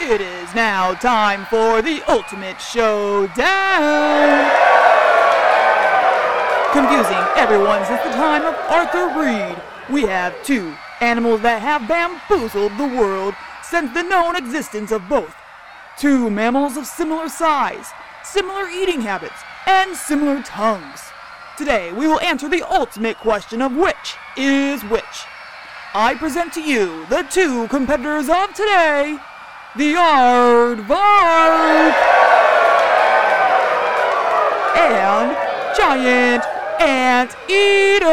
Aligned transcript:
It 0.00 0.20
is 0.20 0.54
now 0.54 0.94
time 0.94 1.44
for 1.46 1.82
the 1.82 2.02
ultimate 2.06 2.60
showdown. 2.60 3.34
Confusing 6.72 7.24
everyone 7.34 7.84
since 7.84 8.00
the 8.04 8.10
time 8.10 8.44
of 8.44 8.54
Arthur 8.70 9.08
Read, 9.18 9.60
we 9.90 10.02
have 10.02 10.40
two 10.44 10.72
animals 11.00 11.40
that 11.40 11.60
have 11.62 11.88
bamboozled 11.88 12.78
the 12.78 12.86
world 12.86 13.34
since 13.64 13.92
the 13.92 14.04
known 14.04 14.36
existence 14.36 14.92
of 14.92 15.08
both. 15.08 15.34
Two 15.98 16.30
mammals 16.30 16.76
of 16.76 16.86
similar 16.86 17.28
size, 17.28 17.90
similar 18.22 18.68
eating 18.68 19.00
habits, 19.00 19.42
and 19.66 19.96
similar 19.96 20.42
tongues. 20.42 21.00
Today, 21.56 21.90
we 21.92 22.06
will 22.06 22.20
answer 22.20 22.48
the 22.48 22.62
ultimate 22.62 23.16
question 23.16 23.60
of 23.60 23.74
which 23.74 24.14
is 24.36 24.84
which. 24.84 25.26
I 25.92 26.14
present 26.16 26.52
to 26.52 26.62
you 26.62 27.04
the 27.06 27.22
two 27.22 27.66
competitors 27.66 28.28
of 28.28 28.54
today, 28.54 29.18
the 29.76 29.92
Aardvark 29.92 30.88
and 34.78 35.36
Giant 35.76 36.42
Ant 36.80 37.36
Eater. 37.50 38.06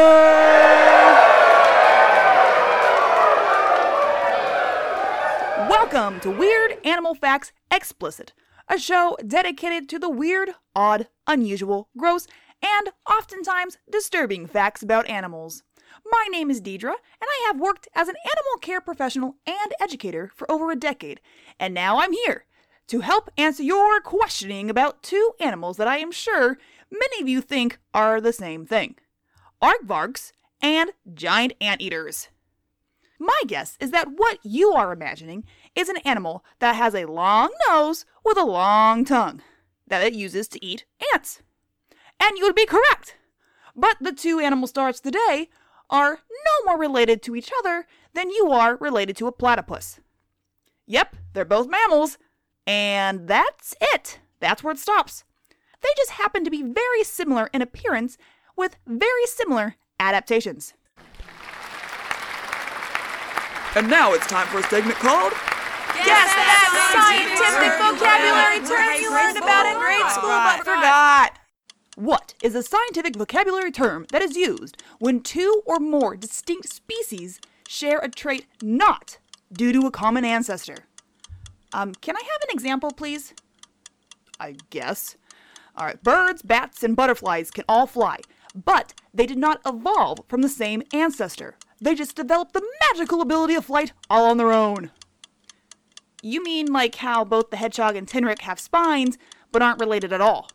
Welcome 5.70 6.20
to 6.20 6.30
Weird 6.30 6.76
Animal 6.84 7.14
Facts 7.14 7.52
Explicit, 7.70 8.34
a 8.68 8.78
show 8.78 9.16
dedicated 9.26 9.88
to 9.88 9.98
the 9.98 10.10
weird, 10.10 10.50
odd, 10.74 11.08
unusual, 11.26 11.88
gross, 11.96 12.26
and 12.62 12.90
oftentimes 13.10 13.78
disturbing 13.90 14.46
facts 14.46 14.82
about 14.82 15.08
animals. 15.08 15.62
My 16.10 16.28
name 16.30 16.50
is 16.50 16.60
Deidre, 16.60 16.90
and 16.90 16.96
I 17.22 17.44
have 17.46 17.58
worked 17.58 17.88
as 17.94 18.08
an 18.08 18.14
animal 18.24 18.58
care 18.60 18.80
professional 18.80 19.36
and 19.46 19.72
educator 19.80 20.30
for 20.34 20.50
over 20.50 20.70
a 20.70 20.76
decade, 20.76 21.20
and 21.58 21.74
now 21.74 21.98
I'm 21.98 22.12
here 22.12 22.44
to 22.88 23.00
help 23.00 23.30
answer 23.36 23.62
your 23.62 24.00
questioning 24.00 24.70
about 24.70 25.02
two 25.02 25.32
animals 25.40 25.78
that 25.78 25.88
I 25.88 25.98
am 25.98 26.12
sure 26.12 26.58
many 26.90 27.20
of 27.20 27.28
you 27.28 27.40
think 27.40 27.78
are 27.92 28.20
the 28.20 28.32
same 28.32 28.66
thing 28.66 28.96
aardvarks 29.60 30.32
and 30.62 30.92
giant 31.12 31.54
anteaters. 31.60 32.28
My 33.18 33.40
guess 33.46 33.76
is 33.80 33.90
that 33.90 34.08
what 34.16 34.38
you 34.42 34.72
are 34.72 34.92
imagining 34.92 35.44
is 35.74 35.88
an 35.88 35.96
animal 35.98 36.44
that 36.60 36.76
has 36.76 36.94
a 36.94 37.06
long 37.06 37.50
nose 37.68 38.04
with 38.24 38.36
a 38.36 38.44
long 38.44 39.04
tongue 39.04 39.42
that 39.86 40.04
it 40.04 40.12
uses 40.12 40.46
to 40.48 40.64
eat 40.64 40.84
ants. 41.12 41.42
And 42.20 42.36
you 42.36 42.44
would 42.44 42.54
be 42.54 42.66
correct. 42.66 43.16
But 43.74 43.96
the 44.00 44.12
two 44.12 44.38
animal 44.38 44.68
stars 44.68 45.00
today 45.00 45.48
are 45.90 46.20
no 46.30 46.64
more 46.64 46.78
related 46.78 47.22
to 47.22 47.36
each 47.36 47.50
other 47.58 47.86
than 48.14 48.30
you 48.30 48.50
are 48.50 48.76
related 48.76 49.16
to 49.18 49.26
a 49.26 49.32
platypus. 49.32 50.00
Yep, 50.86 51.16
they're 51.32 51.44
both 51.44 51.68
mammals, 51.68 52.18
and 52.66 53.28
that's 53.28 53.74
it. 53.80 54.20
That's 54.40 54.62
where 54.62 54.72
it 54.72 54.78
stops. 54.78 55.24
They 55.80 55.88
just 55.96 56.12
happen 56.12 56.44
to 56.44 56.50
be 56.50 56.62
very 56.62 57.04
similar 57.04 57.48
in 57.52 57.62
appearance 57.62 58.16
with 58.56 58.76
very 58.86 59.26
similar 59.26 59.76
adaptations. 60.00 60.74
And 63.74 63.90
now 63.90 64.14
it's 64.14 64.26
time 64.26 64.46
for 64.48 64.58
a 64.58 64.62
segment 64.64 64.96
called 64.96 65.32
Guess 66.04 66.32
that 66.32 66.68
scientific 66.96 67.72
vocabulary 67.76 68.60
term 68.64 69.00
you 69.00 69.10
learned 69.12 69.36
about 69.36 69.66
in 69.66 69.76
grade 69.78 70.08
school 70.12 70.32
but 70.32 70.64
forgot. 70.64 71.38
What 71.96 72.34
is 72.42 72.54
a 72.54 72.62
scientific 72.62 73.16
vocabulary 73.16 73.72
term 73.72 74.04
that 74.12 74.20
is 74.20 74.36
used 74.36 74.82
when 74.98 75.22
two 75.22 75.62
or 75.64 75.80
more 75.80 76.14
distinct 76.14 76.68
species 76.68 77.40
share 77.66 78.00
a 78.00 78.10
trait 78.10 78.44
not 78.62 79.16
due 79.50 79.72
to 79.72 79.86
a 79.86 79.90
common 79.90 80.22
ancestor? 80.22 80.84
Um, 81.72 81.94
can 81.94 82.14
I 82.14 82.20
have 82.20 82.42
an 82.42 82.50
example, 82.50 82.90
please? 82.90 83.32
I 84.38 84.56
guess. 84.68 85.16
All 85.74 85.86
right, 85.86 86.02
birds, 86.02 86.42
bats, 86.42 86.82
and 86.82 86.94
butterflies 86.94 87.50
can 87.50 87.64
all 87.66 87.86
fly, 87.86 88.18
but 88.54 88.92
they 89.14 89.24
did 89.24 89.38
not 89.38 89.62
evolve 89.64 90.20
from 90.28 90.42
the 90.42 90.50
same 90.50 90.82
ancestor. 90.92 91.56
They 91.80 91.94
just 91.94 92.14
developed 92.14 92.52
the 92.52 92.66
magical 92.90 93.22
ability 93.22 93.54
of 93.54 93.64
flight 93.64 93.94
all 94.10 94.26
on 94.26 94.36
their 94.36 94.52
own. 94.52 94.90
You 96.22 96.44
mean 96.44 96.70
like 96.70 96.96
how 96.96 97.24
both 97.24 97.48
the 97.48 97.56
hedgehog 97.56 97.96
and 97.96 98.06
tenrec 98.06 98.42
have 98.42 98.60
spines, 98.60 99.16
but 99.50 99.62
aren't 99.62 99.80
related 99.80 100.12
at 100.12 100.20
all? 100.20 100.50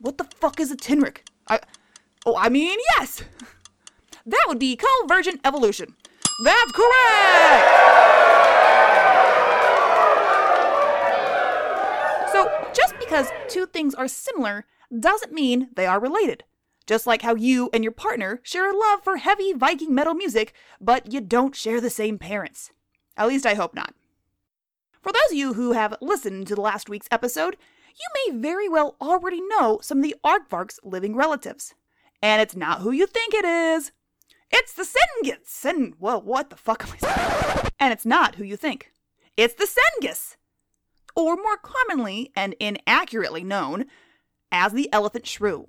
What 0.00 0.16
the 0.16 0.24
fuck 0.24 0.60
is 0.60 0.70
a 0.70 0.76
tenrec? 0.76 1.18
I, 1.48 1.60
oh, 2.24 2.36
I 2.36 2.48
mean, 2.48 2.78
yes! 2.96 3.22
That 4.26 4.44
would 4.46 4.58
be 4.58 4.76
convergent 4.76 5.40
evolution. 5.42 5.96
That's 6.44 6.72
correct! 6.72 7.64
So, 12.30 12.70
just 12.74 12.98
because 12.98 13.28
two 13.48 13.64
things 13.64 13.94
are 13.94 14.06
similar 14.06 14.66
doesn't 14.96 15.32
mean 15.32 15.68
they 15.76 15.86
are 15.86 15.98
related. 15.98 16.44
Just 16.86 17.06
like 17.06 17.22
how 17.22 17.34
you 17.34 17.70
and 17.72 17.82
your 17.82 17.92
partner 17.92 18.40
share 18.42 18.70
a 18.70 18.76
love 18.76 19.02
for 19.02 19.16
heavy 19.16 19.54
Viking 19.54 19.94
metal 19.94 20.14
music, 20.14 20.52
but 20.78 21.10
you 21.10 21.22
don't 21.22 21.56
share 21.56 21.80
the 21.80 21.88
same 21.88 22.18
parents. 22.18 22.70
At 23.16 23.28
least 23.28 23.46
I 23.46 23.54
hope 23.54 23.74
not. 23.74 23.94
For 25.00 25.10
those 25.10 25.30
of 25.30 25.38
you 25.38 25.54
who 25.54 25.72
have 25.72 25.96
listened 26.02 26.48
to 26.48 26.54
the 26.54 26.60
last 26.60 26.90
week's 26.90 27.08
episode, 27.10 27.56
you 27.98 28.32
may 28.32 28.38
very 28.40 28.68
well 28.68 28.96
already 29.00 29.40
know 29.40 29.78
some 29.82 29.98
of 29.98 30.04
the 30.04 30.16
aardvark's 30.24 30.80
living 30.82 31.14
relatives. 31.14 31.74
And 32.22 32.42
it's 32.42 32.56
not 32.56 32.80
who 32.80 32.90
you 32.90 33.06
think 33.06 33.34
it 33.34 33.44
is. 33.44 33.92
It's 34.50 34.72
the 34.72 34.84
Sengis. 34.84 35.64
And, 35.64 35.94
well, 35.98 36.20
what 36.20 36.50
the 36.50 36.56
fuck 36.56 36.84
am 36.84 36.94
I 36.94 36.98
saying? 36.98 37.70
And 37.78 37.92
it's 37.92 38.06
not 38.06 38.36
who 38.36 38.44
you 38.44 38.56
think. 38.56 38.92
It's 39.36 39.54
the 39.54 39.68
Sengis. 39.68 40.36
Or 41.14 41.36
more 41.36 41.56
commonly 41.56 42.32
and 42.34 42.54
inaccurately 42.58 43.44
known 43.44 43.86
as 44.50 44.72
the 44.72 44.92
elephant 44.92 45.26
shrew. 45.26 45.68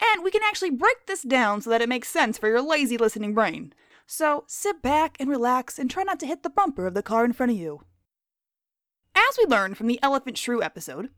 And 0.00 0.22
we 0.22 0.30
can 0.30 0.42
actually 0.44 0.70
break 0.70 1.06
this 1.06 1.22
down 1.22 1.60
so 1.60 1.70
that 1.70 1.80
it 1.80 1.88
makes 1.88 2.08
sense 2.08 2.38
for 2.38 2.48
your 2.48 2.60
lazy 2.60 2.96
listening 2.98 3.34
brain. 3.34 3.72
So 4.06 4.44
sit 4.46 4.82
back 4.82 5.16
and 5.18 5.28
relax 5.28 5.78
and 5.78 5.90
try 5.90 6.02
not 6.02 6.20
to 6.20 6.26
hit 6.26 6.42
the 6.42 6.50
bumper 6.50 6.86
of 6.86 6.94
the 6.94 7.02
car 7.02 7.24
in 7.24 7.32
front 7.32 7.52
of 7.52 7.58
you. 7.58 7.82
As 9.16 9.38
we 9.38 9.46
learned 9.46 9.78
from 9.78 9.86
the 9.86 9.98
elephant 10.02 10.36
shrew 10.36 10.62
episode, 10.62 11.08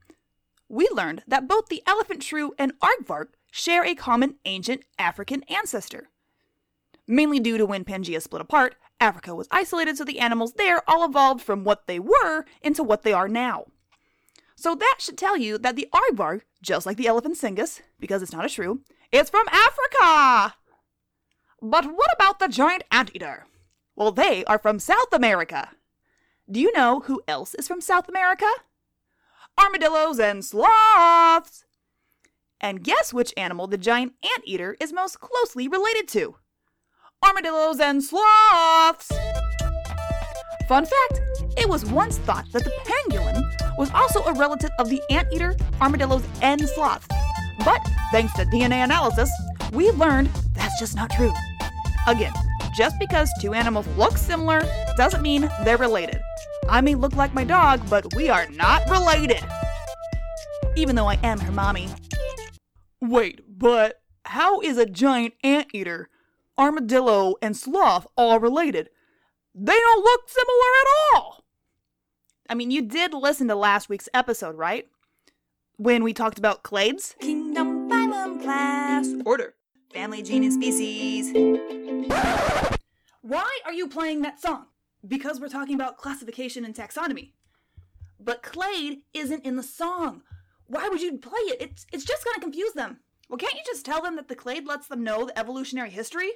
we 0.69 0.89
learned 0.93 1.25
that 1.27 1.49
both 1.49 1.67
the 1.67 1.83
elephant 1.85 2.23
shrew 2.23 2.55
and 2.57 2.73
aardvark 2.79 3.31
share 3.51 3.85
a 3.85 3.97
common 3.97 4.37
ancient 4.45 4.83
African 5.01 5.43
ancestor. 5.45 6.09
Mainly 7.09 7.41
due 7.41 7.59
to 7.59 7.67
when 7.67 7.85
Pangea 7.85 8.23
split 8.23 8.41
apart, 8.41 8.77
Africa 9.01 9.35
was 9.35 9.49
isolated, 9.51 9.97
so 9.97 10.05
the 10.05 10.21
animals 10.21 10.53
there 10.53 10.89
all 10.89 11.05
evolved 11.05 11.43
from 11.43 11.65
what 11.65 11.89
they 11.89 11.99
were 11.99 12.45
into 12.63 12.85
what 12.85 13.03
they 13.03 13.13
are 13.13 13.29
now. 13.29 13.65
So 14.55 14.77
that 14.77 14.97
should 15.01 15.19
tell 15.19 15.37
you 15.37 15.59
that 15.59 15.75
the 15.75 15.89
aardvark, 15.93 16.43
just 16.63 16.87
like 16.87 16.99
the 16.99 17.09
elephant 17.09 17.37
Sengis, 17.37 17.81
because 17.99 18.23
it's 18.23 18.33
not 18.33 18.45
a 18.45 18.49
shrew, 18.49 18.83
is 19.11 19.29
from 19.29 19.47
Africa! 19.49 20.55
But 21.61 21.87
what 21.87 22.11
about 22.15 22.39
the 22.39 22.47
giant 22.47 22.85
anteater? 22.93 23.47
Well, 23.97 24.13
they 24.13 24.45
are 24.45 24.59
from 24.61 24.79
South 24.79 25.13
America. 25.13 25.71
Do 26.51 26.61
you 26.61 26.73
know 26.73 27.01
who 27.01 27.21
else 27.29 27.55
is 27.55 27.69
from 27.69 27.83
South 27.83 28.09
America? 28.09 28.49
Armadillos 29.61 30.19
and 30.19 30.43
sloths! 30.43 31.67
And 32.59 32.83
guess 32.83 33.13
which 33.13 33.35
animal 33.37 33.67
the 33.67 33.77
giant 33.77 34.15
anteater 34.35 34.75
is 34.81 34.91
most 34.91 35.21
closely 35.21 35.69
related 35.69 36.09
to? 36.09 36.37
Armadillos 37.23 37.81
and 37.81 38.03
sloths! 38.03 39.13
Fun 40.69 40.87
fact 40.87 41.21
it 41.59 41.69
was 41.69 41.85
once 41.85 42.17
thought 42.17 42.51
that 42.53 42.65
the 42.65 42.73
pangolin 42.87 43.43
was 43.77 43.91
also 43.91 44.23
a 44.25 44.33
relative 44.33 44.71
of 44.79 44.89
the 44.89 45.03
anteater, 45.11 45.55
armadillos, 45.83 46.25
and 46.41 46.67
sloths. 46.67 47.09
But 47.63 47.87
thanks 48.11 48.33
to 48.37 48.47
DNA 48.47 48.85
analysis, 48.85 49.31
we 49.73 49.91
learned 49.91 50.31
that's 50.55 50.81
just 50.81 50.97
not 50.97 51.11
true. 51.11 51.35
Again, 52.07 52.33
just 52.75 52.99
because 52.99 53.31
two 53.39 53.53
animals 53.53 53.87
look 53.99 54.17
similar 54.17 54.63
doesn't 54.97 55.21
mean 55.21 55.51
they're 55.63 55.77
related. 55.77 56.23
I 56.71 56.83
may 56.83 56.95
look 56.95 57.17
like 57.17 57.33
my 57.33 57.45
dog, 57.45 57.81
but 57.89 58.15
we 58.15 58.29
are 58.29 58.47
not 58.51 58.89
related. 58.91 59.43
Even 60.77 60.97
though 60.97 61.07
I 61.07 61.19
am 61.23 61.41
her 61.41 61.51
mommy. 61.51 61.89
Wait, 63.01 63.41
but 63.59 64.03
how 64.27 64.61
is 64.61 64.77
a 64.77 64.85
giant 64.85 65.33
anteater, 65.43 66.11
armadillo, 66.59 67.37
and 67.41 67.57
sloth 67.57 68.07
all 68.17 68.39
related? 68.39 68.91
They 69.55 69.73
don't 69.73 70.05
look 70.05 70.29
similar 70.29 70.53
at 70.83 71.17
all. 71.17 71.45
I 72.51 72.55
mean, 72.55 72.71
you 72.71 72.83
did 72.83 73.15
listen 73.15 73.49
to 73.49 73.55
last 73.55 73.89
week's 73.89 74.11
episode, 74.13 74.57
right? 74.57 74.87
When 75.79 76.05
we 76.05 76.13
talked 76.13 76.39
about 76.39 76.65
clades? 76.65 77.17
Kingdom, 77.19 77.89
phylum, 77.89 78.43
class. 78.43 79.09
Order. 79.25 79.55
Family, 79.93 80.23
genus, 80.23 80.55
species. 80.55 81.33
Why 83.23 83.59
are 83.65 83.73
you 83.73 83.89
playing 83.89 84.21
that 84.23 84.41
song? 84.41 84.67
Because 85.07 85.41
we're 85.41 85.49
talking 85.49 85.75
about 85.75 85.97
classification 85.97 86.65
and 86.65 86.75
taxonomy. 86.75 87.33
But 88.19 88.43
clade 88.43 89.03
isn't 89.15 89.45
in 89.45 89.57
the 89.57 89.63
song. 89.63 90.23
Why 90.67 90.89
would 90.89 91.01
you 91.01 91.19
play 91.19 91.41
it? 91.41 91.63
It's, 91.63 91.87
it's 91.93 92.05
just 92.05 92.25
gonna 92.25 92.41
confuse 92.41 92.73
them. 92.73 92.99
Well, 93.29 93.39
can't 93.39 93.55
you 93.55 93.63
just 93.65 93.85
tell 93.85 94.03
them 94.03 94.17
that 94.17 94.29
the 94.29 94.35
clade 94.35 94.67
lets 94.67 94.89
them 94.89 95.05
know 95.05 95.27
the 95.27 95.39
evolutionary 95.39 95.91
history? 95.91 96.31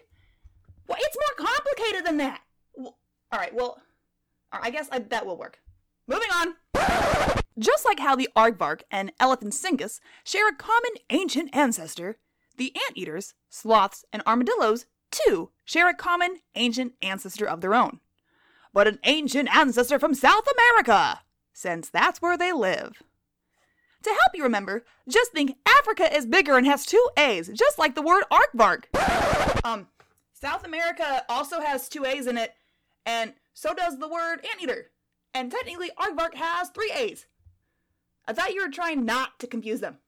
Well, 0.86 0.98
it's 1.00 1.16
more 1.16 1.46
complicated 1.46 2.06
than 2.06 2.18
that. 2.18 2.40
Well, 2.74 2.98
all 3.32 3.38
right, 3.38 3.54
well, 3.54 3.80
I 4.52 4.70
guess 4.70 4.88
I, 4.92 4.98
that 4.98 5.26
will 5.26 5.38
work. 5.38 5.58
Moving 6.06 6.28
on. 6.34 6.54
Just 7.58 7.84
like 7.84 8.00
how 8.00 8.16
the 8.16 8.28
aardvark 8.36 8.82
and 8.90 9.12
elephant 9.20 9.52
Elephantsingus 9.52 10.00
share 10.24 10.48
a 10.48 10.54
common 10.54 10.92
ancient 11.10 11.54
ancestor, 11.54 12.18
the 12.56 12.74
anteaters, 12.88 13.34
sloths, 13.48 14.04
and 14.12 14.22
armadillos 14.26 14.86
too 15.10 15.50
share 15.64 15.88
a 15.88 15.94
common 15.94 16.38
ancient 16.54 16.94
ancestor 17.02 17.46
of 17.46 17.60
their 17.60 17.74
own. 17.74 18.00
But 18.72 18.88
an 18.88 18.98
ancient 19.04 19.54
ancestor 19.54 19.98
from 19.98 20.14
South 20.14 20.44
America, 20.56 21.20
since 21.52 21.90
that's 21.90 22.22
where 22.22 22.38
they 22.38 22.52
live. 22.52 23.02
To 24.02 24.10
help 24.10 24.34
you 24.34 24.42
remember, 24.42 24.84
just 25.08 25.32
think 25.32 25.56
Africa 25.66 26.12
is 26.14 26.26
bigger 26.26 26.56
and 26.56 26.66
has 26.66 26.84
two 26.86 27.08
A's, 27.16 27.48
just 27.48 27.78
like 27.78 27.94
the 27.94 28.02
word 28.02 28.24
aardvark. 28.32 28.84
Um, 29.64 29.86
South 30.32 30.64
America 30.64 31.22
also 31.28 31.60
has 31.60 31.88
two 31.88 32.04
A's 32.04 32.26
in 32.26 32.36
it, 32.36 32.54
and 33.06 33.34
so 33.54 33.74
does 33.74 33.98
the 33.98 34.08
word 34.08 34.44
anteater. 34.52 34.90
And 35.34 35.50
technically, 35.50 35.90
aardvark 35.98 36.34
has 36.34 36.70
three 36.70 36.90
A's. 36.96 37.26
I 38.26 38.32
thought 38.32 38.54
you 38.54 38.62
were 38.62 38.70
trying 38.70 39.04
not 39.04 39.38
to 39.40 39.46
confuse 39.46 39.80
them. 39.80 39.98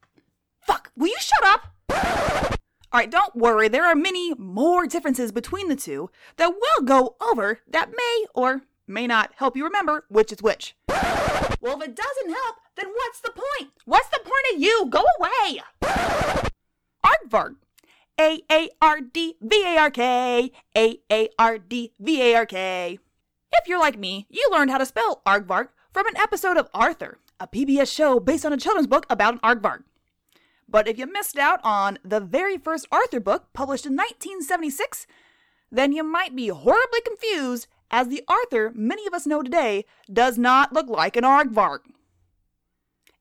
Fuck, 0.61 0.91
will 0.97 1.09
you 1.09 1.17
shut 1.21 1.45
up? 1.45 2.59
Alright, 2.95 3.11
don't 3.11 3.35
worry, 3.35 3.67
there 3.67 3.85
are 3.87 3.97
many 3.97 4.35
more 4.35 4.87
differences 4.87 5.33
between 5.33 5.67
the 5.67 5.75
two 5.75 6.11
that 6.37 6.53
we'll 6.53 6.87
go 6.87 7.17
over 7.21 7.59
that 7.69 7.91
may 7.91 8.27
or 8.37 8.63
may 8.87 9.09
not 9.09 9.33
help 9.35 9.57
you 9.57 9.65
remember 9.65 10.05
which 10.09 10.31
is 10.31 10.41
which. 10.41 10.77
Well, 10.89 11.83
if 11.83 11.89
it 11.89 11.97
doesn't 11.97 12.31
help, 12.31 12.57
then 12.77 12.87
what's 12.95 13.19
the 13.19 13.33
point? 13.33 13.73
What's 13.85 14.09
the 14.11 14.21
point 14.21 14.55
of 14.55 14.63
you? 14.63 14.87
Go 14.91 15.03
away! 15.19 15.61
Aardvark. 17.05 17.57
A 18.21 18.43
A 18.49 18.71
R 18.81 19.01
D 19.01 19.35
V 19.41 19.65
A 19.67 19.77
R 19.77 19.91
K. 19.91 20.53
A 20.77 21.01
A 21.11 21.29
R 21.37 21.59
D 21.59 21.95
V 21.99 22.23
A 22.23 22.37
R 22.37 22.47
K. 22.47 23.01
If 23.55 23.67
you're 23.67 23.81
like 23.81 23.99
me, 23.99 24.29
you 24.31 24.49
learned 24.53 24.71
how 24.71 24.79
to 24.79 24.87
spell 24.87 25.21
aardvark 25.27 25.71
from 25.93 26.07
an 26.07 26.17
episode 26.17 26.57
of 26.57 26.69
Arthur, 26.73 27.19
a 27.41 27.49
PBS 27.49 27.93
show 27.93 28.21
based 28.21 28.47
on 28.47 28.53
a 28.53 28.57
children's 28.57 28.87
book 28.87 29.05
about 29.11 29.35
an 29.35 29.41
aardvark. 29.41 29.83
But 30.75 30.89
if 30.89 30.99
you 30.99 31.07
missed 31.07 31.39
out 31.39 31.61
on 31.63 32.01
the 32.03 32.19
very 32.19 32.59
first 32.59 32.89
Arthur 32.91 33.21
book 33.21 33.45
published 33.53 33.87
in 33.87 33.93
1976, 33.93 35.07
then 35.71 35.93
you 35.93 36.03
might 36.03 36.35
be 36.35 36.49
horribly 36.49 37.01
confused 37.07 37.69
as 37.93 38.09
the 38.09 38.25
Arthur 38.27 38.73
many 38.75 39.07
of 39.07 39.15
us 39.15 39.25
know 39.25 39.41
today 39.41 39.85
does 40.13 40.37
not 40.37 40.73
look 40.73 40.89
like 40.89 41.15
an 41.15 41.23
aardvark. 41.23 41.83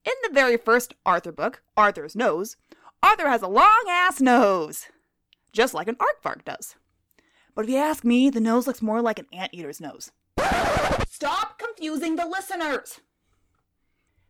In 0.03 0.13
the 0.23 0.33
very 0.33 0.57
first 0.57 0.95
Arthur 1.05 1.31
book, 1.31 1.61
Arthur's 1.77 2.15
Nose, 2.15 2.57
Arthur 3.03 3.29
has 3.29 3.43
a 3.43 3.47
long 3.47 3.83
ass 3.87 4.19
nose, 4.19 4.87
just 5.51 5.75
like 5.75 5.87
an 5.87 5.97
aardvark 5.97 6.43
does. 6.43 6.75
But 7.53 7.65
if 7.65 7.69
you 7.69 7.77
ask 7.77 8.03
me, 8.03 8.31
the 8.31 8.41
nose 8.41 8.65
looks 8.65 8.81
more 8.81 8.99
like 8.99 9.19
an 9.19 9.27
anteater's 9.31 9.79
nose. 9.79 10.11
Stop 11.07 11.59
confusing 11.59 12.15
the 12.15 12.25
listeners! 12.25 12.99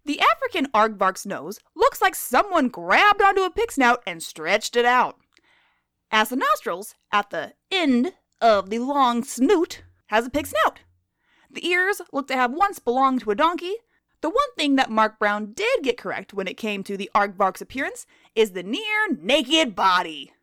The 0.05 0.19
African 0.19 0.67
aardvark's 0.73 1.25
nose 1.25 1.59
looks 1.75 2.01
like 2.01 2.15
someone 2.15 2.67
grabbed 2.67 3.21
onto 3.21 3.43
a 3.43 3.49
pig 3.49 3.71
snout 3.71 4.03
and 4.05 4.21
stretched 4.21 4.75
it 4.75 4.85
out. 4.85 5.17
As 6.11 6.29
the 6.29 6.35
nostrils, 6.35 6.95
at 7.11 7.29
the 7.29 7.53
end 7.71 8.13
of 8.41 8.69
the 8.69 8.79
long 8.79 9.23
snoot, 9.23 9.83
has 10.07 10.25
a 10.25 10.29
pig 10.29 10.47
snout. 10.47 10.81
The 11.49 11.65
ears 11.67 12.01
look 12.11 12.27
to 12.27 12.35
have 12.35 12.51
once 12.51 12.79
belonged 12.79 13.21
to 13.21 13.31
a 13.31 13.35
donkey. 13.35 13.75
The 14.21 14.29
one 14.29 14.53
thing 14.57 14.75
that 14.75 14.89
Marc 14.89 15.19
Brown 15.19 15.53
did 15.53 15.83
get 15.83 15.97
correct 15.97 16.33
when 16.33 16.47
it 16.47 16.57
came 16.57 16.83
to 16.83 16.97
the 16.97 17.09
aardvark's 17.15 17.61
appearance 17.61 18.05
is 18.35 18.51
the 18.51 18.63
near 18.63 19.15
naked 19.17 19.75
body. 19.75 20.33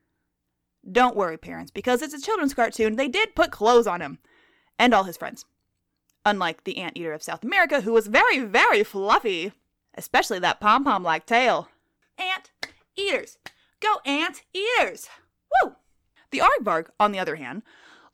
Don't 0.91 1.17
worry, 1.17 1.37
parents, 1.37 1.71
because 1.71 2.01
it's 2.01 2.15
a 2.15 2.21
children's 2.21 2.55
cartoon, 2.55 2.97
they 2.97 3.09
did 3.09 3.35
put 3.35 3.51
clothes 3.51 3.87
on 3.87 4.01
him 4.01 4.19
and 4.79 4.95
all 4.95 5.05
his 5.05 5.19
friends. 5.19 5.45
Unlike 6.25 6.65
the 6.65 6.79
anteater 6.79 7.13
of 7.13 7.23
South 7.23 7.45
America, 7.45 7.81
who 7.81 7.93
was 7.93 8.07
very, 8.07 8.41
very 8.41 8.85
fluffy, 8.85 9.53
especially 9.95 10.39
that 10.41 10.61
pom 10.61 10.85
pom 10.85 11.03
like 11.03 11.27
tail. 11.27 11.69
Ant 12.19 12.51
eaters! 12.97 13.39
Go 13.81 13.97
ant 14.05 14.43
eaters! 14.53 15.09
Woo! 15.65 15.77
The 16.31 16.41
aardvark, 16.41 16.89
on 17.01 17.13
the 17.13 17.19
other 17.19 17.37
hand, 17.37 17.63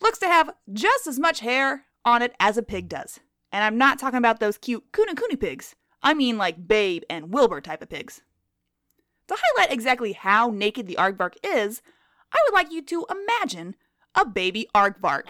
looks 0.01 0.19
to 0.21 0.27
have 0.27 0.51
just 0.73 1.07
as 1.07 1.19
much 1.19 1.41
hair 1.41 1.85
on 2.05 2.23
it 2.23 2.35
as 2.39 2.57
a 2.57 2.63
pig 2.63 2.89
does. 2.89 3.19
And 3.53 3.65
I'm 3.65 3.79
not 3.79 3.99
talking 3.99 4.19
about 4.19 4.39
those 4.39 4.59
cute 4.59 4.93
KuneKune 4.93 5.41
pigs. 5.41 5.75
I 6.03 6.15
mean 6.15 6.39
like 6.39 6.69
Babe 6.69 7.03
and 7.11 7.33
Wilbur 7.33 7.61
type 7.61 7.83
of 7.83 7.89
pigs. 7.89 8.23
To 9.29 9.37
highlight 9.37 9.73
exactly 9.73 10.13
how 10.13 10.51
naked 10.51 10.87
the 10.87 10.97
aardvark 10.97 11.35
is, 11.43 11.83
I 12.33 12.39
would 12.47 12.55
like 12.55 12.71
you 12.71 12.83
to 12.83 13.07
imagine 13.11 13.75
a 14.15 14.25
baby 14.25 14.69
aardvark. 14.75 15.25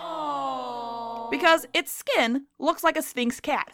Because 1.30 1.66
its 1.74 1.92
skin 1.92 2.46
looks 2.58 2.84
like 2.84 2.96
a 2.96 3.02
Sphynx 3.02 3.40
cat. 3.40 3.70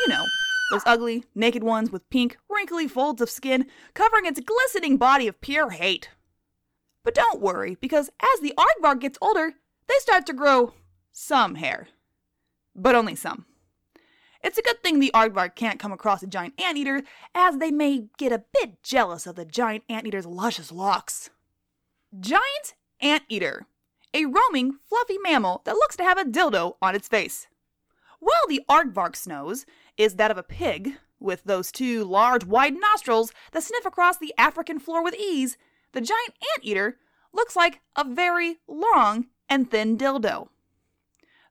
You 0.00 0.08
know, 0.08 0.24
those 0.70 0.82
ugly, 0.86 1.24
naked 1.34 1.62
ones 1.62 1.90
with 1.90 2.08
pink, 2.10 2.36
wrinkly 2.48 2.88
folds 2.88 3.20
of 3.20 3.30
skin 3.30 3.66
covering 3.94 4.26
its 4.26 4.40
glistening 4.40 4.96
body 4.96 5.26
of 5.26 5.40
pure 5.40 5.70
hate. 5.70 6.10
But 7.04 7.14
don't 7.14 7.40
worry, 7.40 7.76
because 7.80 8.10
as 8.20 8.40
the 8.40 8.54
aardvark 8.58 9.00
gets 9.00 9.18
older, 9.22 9.54
they 9.86 9.94
start 9.98 10.26
to 10.26 10.32
grow 10.32 10.74
some 11.10 11.56
hair. 11.56 11.88
But 12.74 12.94
only 12.94 13.14
some. 13.14 13.46
It's 14.42 14.58
a 14.58 14.62
good 14.62 14.82
thing 14.82 15.00
the 15.00 15.10
aardvark 15.14 15.56
can't 15.56 15.80
come 15.80 15.92
across 15.92 16.22
a 16.22 16.26
giant 16.26 16.60
anteater, 16.60 17.02
as 17.34 17.58
they 17.58 17.70
may 17.70 18.08
get 18.18 18.30
a 18.30 18.44
bit 18.52 18.82
jealous 18.82 19.26
of 19.26 19.36
the 19.36 19.44
giant 19.44 19.84
anteater's 19.88 20.26
luscious 20.26 20.70
locks. 20.70 21.30
Giant 22.18 22.74
anteater, 23.00 23.66
a 24.18 24.26
roaming, 24.26 24.78
fluffy 24.88 25.16
mammal 25.22 25.62
that 25.64 25.76
looks 25.76 25.96
to 25.96 26.02
have 26.02 26.18
a 26.18 26.24
dildo 26.24 26.74
on 26.82 26.96
its 26.96 27.06
face. 27.06 27.46
While 28.18 28.48
the 28.48 28.62
aardvark's 28.68 29.28
nose 29.28 29.64
is 29.96 30.16
that 30.16 30.32
of 30.32 30.36
a 30.36 30.42
pig, 30.42 30.96
with 31.20 31.44
those 31.44 31.70
two 31.70 32.02
large, 32.02 32.44
wide 32.44 32.74
nostrils 32.74 33.32
that 33.52 33.62
sniff 33.62 33.86
across 33.86 34.18
the 34.18 34.34
African 34.36 34.80
floor 34.80 35.04
with 35.04 35.14
ease, 35.14 35.56
the 35.92 36.00
giant 36.00 36.34
anteater 36.56 36.98
looks 37.32 37.54
like 37.54 37.80
a 37.94 38.02
very 38.02 38.56
long 38.66 39.26
and 39.48 39.70
thin 39.70 39.96
dildo. 39.96 40.48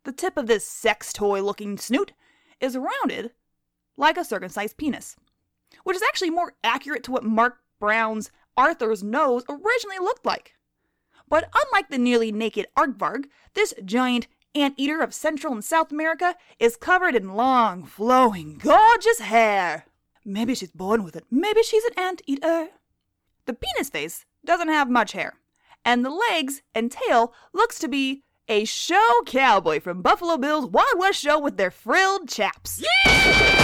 The 0.04 0.12
tip 0.12 0.36
of 0.36 0.48
this 0.48 0.68
sex 0.68 1.14
toy 1.14 1.42
looking 1.42 1.78
snoot 1.78 2.12
is 2.60 2.78
rounded 2.78 3.32
like 3.96 4.18
a 4.18 4.26
circumcised 4.26 4.76
penis, 4.76 5.16
which 5.86 5.96
is 5.96 6.04
actually 6.04 6.32
more 6.32 6.54
accurate 6.66 7.04
to 7.06 7.12
what 7.12 7.24
Marc 7.24 7.60
Brown's 7.80 8.30
Arthur's 8.58 9.04
nose 9.04 9.44
originally 9.48 10.00
looked 10.00 10.26
like. 10.26 10.57
But 11.30 11.50
unlike 11.54 11.90
the 11.90 11.98
nearly 11.98 12.32
naked 12.32 12.68
aardvark, 12.78 13.26
this 13.54 13.74
giant 13.84 14.28
anteater 14.56 15.02
of 15.02 15.14
Central 15.14 15.54
and 15.54 15.64
South 15.64 15.92
America 15.92 16.36
is 16.60 16.78
covered 16.78 17.16
in 17.16 17.36
long, 17.36 17.84
flowing, 17.84 18.58
gorgeous 18.58 19.20
hair. 19.20 19.86
Maybe 20.26 20.56
she's 20.56 20.72
born 20.72 21.04
with 21.04 21.16
it. 21.16 21.26
Maybe 21.32 21.64
she's 21.64 21.84
an 21.86 21.98
anteater. 21.98 22.70
The 23.46 23.54
penis 23.54 23.90
face 23.90 24.26
doesn't 24.44 24.68
have 24.68 24.90
much 24.90 25.14
hair, 25.14 25.36
and 25.86 26.04
the 26.04 26.10
legs 26.10 26.62
and 26.76 26.92
tail 26.92 27.34
looks 27.54 27.80
to 27.80 27.88
be 27.88 28.24
a 28.50 28.66
show 28.66 29.22
cowboy 29.26 29.80
from 29.80 30.02
Buffalo 30.02 30.38
Bill's 30.38 30.68
Wild 30.68 30.98
West 30.98 31.20
show 31.20 31.40
with 31.40 31.58
their 31.58 31.72
frilled 31.72 32.30
chaps. 32.30 32.84
With 33.06 33.64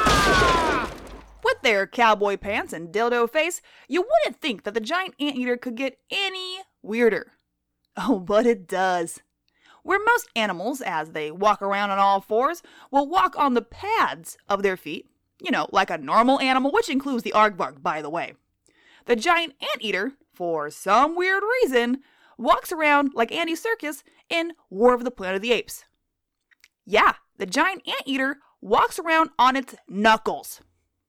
their 1.66 1.84
cowboy 1.84 2.36
pants 2.36 2.72
and 2.72 2.92
dildo 2.92 3.28
face, 3.28 3.60
you 3.88 4.02
wouldn't 4.02 4.40
think 4.40 4.62
that 4.62 4.72
the 4.72 4.80
giant 4.80 5.16
anteater 5.18 5.56
could 5.56 5.74
get 5.74 5.98
any 6.10 6.58
weirder. 6.82 7.32
Oh, 7.98 8.18
but 8.18 8.44
it 8.44 8.68
does. 8.68 9.22
Where 9.82 9.98
most 9.98 10.28
animals, 10.36 10.82
as 10.82 11.12
they 11.12 11.30
walk 11.30 11.62
around 11.62 11.90
on 11.90 11.98
all 11.98 12.20
fours, 12.20 12.62
will 12.90 13.08
walk 13.08 13.38
on 13.38 13.54
the 13.54 13.62
pads 13.62 14.36
of 14.50 14.62
their 14.62 14.76
feet, 14.76 15.08
you 15.40 15.50
know, 15.50 15.66
like 15.72 15.88
a 15.88 15.96
normal 15.96 16.38
animal, 16.38 16.70
which 16.70 16.90
includes 16.90 17.22
the 17.22 17.32
aardvark, 17.34 17.82
by 17.82 18.02
the 18.02 18.10
way. 18.10 18.34
The 19.06 19.16
giant 19.16 19.54
anteater, 19.72 20.12
for 20.34 20.68
some 20.68 21.16
weird 21.16 21.42
reason, 21.62 22.02
walks 22.36 22.70
around 22.70 23.12
like 23.14 23.32
Andy 23.32 23.54
Serkis 23.54 24.02
in 24.28 24.52
War 24.68 24.92
of 24.92 25.04
the 25.04 25.10
Planet 25.10 25.36
of 25.36 25.42
the 25.42 25.52
Apes. 25.52 25.86
Yeah, 26.84 27.14
the 27.38 27.46
giant 27.46 27.80
anteater 27.88 28.40
walks 28.60 28.98
around 28.98 29.30
on 29.38 29.56
its 29.56 29.74
knuckles. 29.88 30.60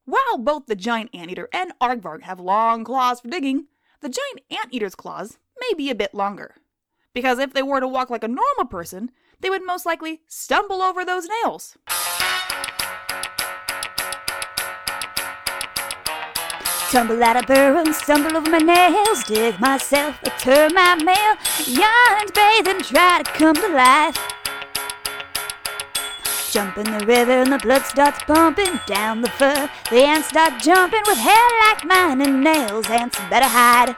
While 0.07 0.37
both 0.37 0.67
the 0.67 0.75
giant 0.77 1.09
anteater 1.13 1.49
and 1.51 1.73
aardvark 1.81 2.21
have 2.21 2.39
long 2.39 2.85
claws 2.85 3.19
for 3.19 3.27
digging, 3.27 3.65
the 3.99 4.07
giant 4.07 4.39
anteater's 4.49 4.95
claws 4.95 5.37
may 5.59 5.73
be 5.75 5.89
a 5.89 5.95
bit 5.95 6.15
longer. 6.15 6.55
Because 7.13 7.39
if 7.39 7.51
they 7.51 7.61
were 7.61 7.81
to 7.81 7.89
walk 7.89 8.09
like 8.09 8.23
a 8.23 8.29
normal 8.29 8.67
person, 8.69 9.11
they 9.41 9.49
would 9.49 9.65
most 9.65 9.85
likely 9.85 10.21
stumble 10.25 10.81
over 10.81 11.03
those 11.03 11.27
nails. 11.43 11.77
Tumble 16.89 17.21
out 17.21 17.35
of 17.35 17.45
burrow, 17.45 17.91
stumble 17.91 18.37
over 18.37 18.49
my 18.49 18.59
nails, 18.59 19.25
dig 19.25 19.59
myself 19.59 20.23
a 20.23 20.29
termite 20.39 21.03
mail, 21.03 21.35
yawn, 21.65 22.27
bathe 22.33 22.69
and 22.69 22.81
try 22.81 23.23
to 23.23 23.31
come 23.33 23.55
to 23.55 23.67
life. 23.67 24.36
Jump 26.57 26.79
in 26.79 26.85
the 26.85 27.05
river 27.05 27.33
and 27.33 27.53
the 27.53 27.59
blood 27.59 27.83
starts 27.83 28.17
pumping 28.23 28.79
down 28.87 29.21
the 29.21 29.29
fur. 29.29 29.69
The 29.91 30.01
ants 30.01 30.29
start 30.29 30.59
jumping 30.59 31.03
with 31.05 31.19
hair 31.19 31.47
like 31.69 31.85
mine 31.85 32.19
and 32.19 32.43
nails. 32.43 32.89
Ants 32.89 33.19
better 33.29 33.45
hide. 33.45 33.95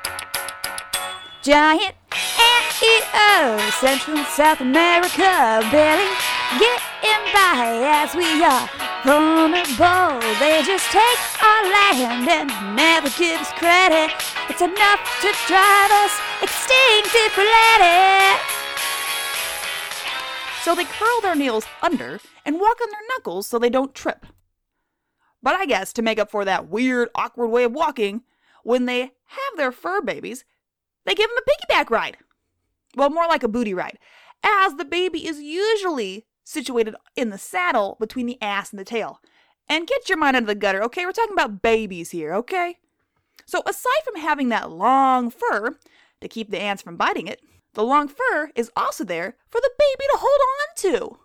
Giant 1.42 1.96
anteater, 2.12 3.63
Central 3.80 4.18
and 4.18 4.28
South 4.28 4.60
America, 4.60 5.63
belly 5.72 6.12
getting 6.60 7.24
by 7.32 7.80
as 7.96 8.13
we 8.13 8.28
are 8.44 8.68
vulnerable. 9.08 10.20
They 10.44 10.60
just 10.68 10.92
take 10.92 11.22
our 11.39 11.63
land 11.63 12.28
and 12.28 12.75
never 12.75 13.08
give 13.16 13.39
us 13.39 13.54
credit. 13.56 14.12
It's 14.50 14.60
enough 14.60 15.00
to 15.24 15.32
drive 15.48 15.92
us 16.04 16.12
extinct 16.44 17.16
if 17.24 17.38
we 17.38 17.46
let 17.48 17.80
it. 17.88 18.60
So 20.66 20.75
they 20.75 20.84
curl 20.84 21.22
their 21.22 21.36
nails 21.36 21.63
under 21.82 22.20
and 22.46 22.60
walk 22.60 22.77
on 22.81 22.89
their 22.89 23.00
knuckles 23.10 23.48
so 23.48 23.60
they 23.60 23.69
don't 23.69 23.96
trip. 23.96 24.25
But 25.41 25.55
I 25.55 25.65
guess 25.65 25.93
to 25.93 26.01
make 26.01 26.19
up 26.19 26.29
for 26.29 26.46
that 26.46 26.67
weird, 26.67 27.10
awkward 27.15 27.48
way 27.48 27.63
of 27.63 27.72
walking, 27.72 28.24
when 28.63 28.86
they 28.86 29.01
have 29.01 29.58
their 29.58 29.72
fur 29.72 30.01
babies, 30.01 30.43
they 31.05 31.15
give 31.15 31.29
them 31.29 31.38
a 31.38 31.74
piggyback 31.74 31.89
ride. 31.89 32.17
Well, 32.96 33.10
more 33.10 33.27
like 33.27 33.43
a 33.43 33.48
booty 33.48 33.74
ride, 33.74 34.00
as 34.43 34.75
the 34.75 34.86
baby 34.86 35.27
is 35.27 35.39
usually 35.39 36.25
situated 36.43 36.96
in 37.15 37.29
the 37.29 37.38
saddle 37.38 37.96
between 38.00 38.25
the 38.25 38.41
ass 38.41 38.72
and 38.72 38.79
the 38.79 38.86
tail. 38.86 39.22
And 39.67 39.88
get 39.88 40.10
your 40.10 40.17
mind 40.17 40.36
out 40.36 40.43
of 40.43 40.48
the 40.48 40.55
gutter, 40.55 40.84
okay? 40.84 41.05
We're 41.05 41.12
talking 41.12 41.34
about 41.34 41.62
babies 41.62 42.10
here, 42.10 42.34
okay? 42.34 42.77
So, 43.46 43.62
aside 43.67 44.03
from 44.03 44.19
having 44.19 44.50
that 44.50 44.72
long 44.72 45.29
fur 45.29 45.77
to 46.22 46.27
keep 46.27 46.50
the 46.50 46.60
ants 46.60 46.81
from 46.81 46.98
biting 46.98 47.27
it, 47.27 47.41
the 47.74 47.84
long 47.84 48.08
fur 48.08 48.51
is 48.55 48.72
also 48.75 49.03
there 49.03 49.36
for 49.48 49.62
the 49.62 49.72
baby 49.77 50.05
to 50.12 50.17
hold 50.19 50.41
on 50.41 51.00
to. 51.00 51.19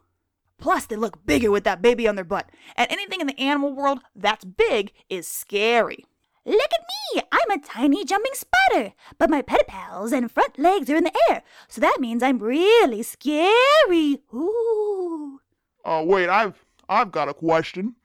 Plus, 0.59 0.87
they 0.87 0.97
look 0.97 1.27
bigger 1.27 1.51
with 1.51 1.65
that 1.65 1.83
baby 1.83 2.09
on 2.09 2.15
their 2.15 2.25
butt, 2.25 2.51
and 2.77 2.91
anything 2.91 3.21
in 3.21 3.27
the 3.27 3.39
animal 3.41 3.73
world 3.73 4.01
that's 4.15 4.45
big 4.45 4.93
is 5.09 5.27
scary. 5.27 6.05
Look 6.47 6.71
at 6.73 6.81
me! 7.15 7.23
I'm 7.33 7.51
a 7.51 7.63
tiny 7.63 8.05
jumping 8.05 8.35
spider, 8.35 8.93
but 9.19 9.31
my 9.31 9.41
pedipalps 9.41 10.13
and 10.13 10.31
front 10.31 10.59
legs 10.59 10.91
are 10.91 10.97
in 10.97 11.05
the 11.05 11.19
air, 11.31 11.43
so 11.69 11.81
that 11.81 11.99
means 12.01 12.23
I'm 12.23 12.39
really 12.39 13.03
scary. 13.03 14.23
Ooh. 14.33 15.41
Uh, 15.85 16.03
wait, 16.07 16.29
I've 16.29 16.65
I've 16.89 17.13
got 17.13 17.29
a 17.29 17.35
question. 17.35 17.97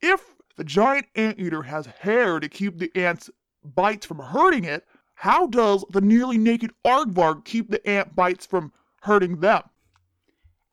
If 0.00 0.34
the 0.56 0.64
giant 0.64 1.06
anteater 1.16 1.62
has 1.62 1.86
hair 1.86 2.40
to 2.40 2.48
keep 2.48 2.78
the 2.78 2.90
ants' 2.94 3.30
bites 3.62 4.06
from 4.06 4.18
hurting 4.18 4.64
it, 4.64 4.86
how 5.14 5.46
does 5.46 5.84
the 5.90 6.00
nearly 6.00 6.38
naked 6.38 6.72
aardvark 6.84 7.44
keep 7.44 7.70
the 7.70 7.86
ant 7.88 8.16
bites 8.16 8.46
from 8.46 8.72
hurting 9.02 9.40
them? 9.40 9.62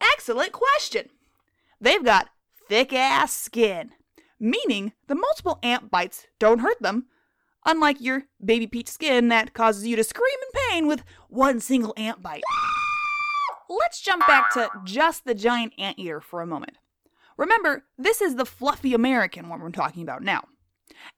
Excellent 0.01 0.51
question. 0.53 1.09
They've 1.81 2.03
got 2.03 2.29
thick 2.67 2.93
ass 2.93 3.33
skin, 3.33 3.91
meaning 4.39 4.93
the 5.07 5.15
multiple 5.15 5.59
ant 5.63 5.89
bites 5.89 6.27
don't 6.37 6.59
hurt 6.59 6.81
them, 6.81 7.07
unlike 7.65 8.01
your 8.01 8.23
baby 8.43 8.67
peach 8.67 8.89
skin 8.89 9.29
that 9.29 9.53
causes 9.53 9.87
you 9.87 9.95
to 9.95 10.03
scream 10.03 10.37
in 10.41 10.61
pain 10.69 10.87
with 10.87 11.03
one 11.29 11.59
single 11.59 11.93
ant 11.97 12.21
bite. 12.21 12.43
Let's 13.69 14.01
jump 14.01 14.25
back 14.27 14.51
to 14.53 14.69
just 14.83 15.25
the 15.25 15.35
giant 15.35 15.73
anteater 15.77 16.19
for 16.19 16.41
a 16.41 16.47
moment. 16.47 16.77
Remember, 17.37 17.85
this 17.97 18.21
is 18.21 18.35
the 18.35 18.45
fluffy 18.45 18.93
American 18.93 19.47
one 19.47 19.61
we're 19.61 19.69
talking 19.69 20.03
about 20.03 20.23
now. 20.23 20.43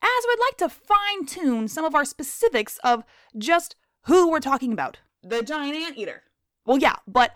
As 0.01 0.25
we'd 0.27 0.39
like 0.39 0.57
to 0.57 0.69
fine 0.69 1.25
tune 1.25 1.67
some 1.67 1.85
of 1.85 1.95
our 1.95 2.05
specifics 2.05 2.77
of 2.83 3.03
just 3.37 3.75
who 4.03 4.29
we're 4.29 4.39
talking 4.39 4.73
about 4.73 4.99
the 5.23 5.41
giant 5.41 5.75
anteater. 5.75 6.23
Well, 6.65 6.77
yeah, 6.77 6.97
but 7.07 7.33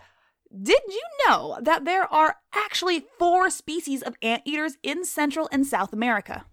did 0.50 0.80
you 0.88 1.02
know 1.26 1.58
that 1.60 1.84
there 1.84 2.10
are 2.12 2.36
actually 2.54 3.06
four 3.18 3.50
species 3.50 4.02
of 4.02 4.16
anteaters 4.22 4.76
in 4.82 5.04
Central 5.04 5.48
and 5.52 5.66
South 5.66 5.92
America? 5.92 6.46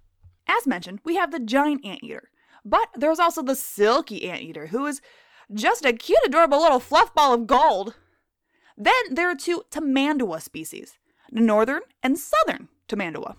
As 0.48 0.68
mentioned, 0.68 1.00
we 1.04 1.16
have 1.16 1.32
the 1.32 1.40
giant 1.40 1.86
anteater, 1.86 2.30
but 2.66 2.90
there's 2.96 3.20
also 3.20 3.42
the 3.42 3.56
silky 3.56 4.30
anteater, 4.30 4.68
who 4.68 4.86
is 4.86 5.02
just 5.54 5.86
a 5.86 5.94
cute, 5.94 6.20
adorable 6.26 6.62
little 6.62 6.80
fluff 6.80 7.14
ball 7.14 7.34
of 7.34 7.48
gold. 7.48 7.96
Then 8.78 8.94
there 9.12 9.30
are 9.30 9.36
two 9.36 9.64
Tamandua 9.70 10.42
species, 10.42 10.98
the 11.32 11.42
northern 11.42 11.82
and 12.02 12.18
southern 12.18 12.70
Tamandua, 12.88 13.36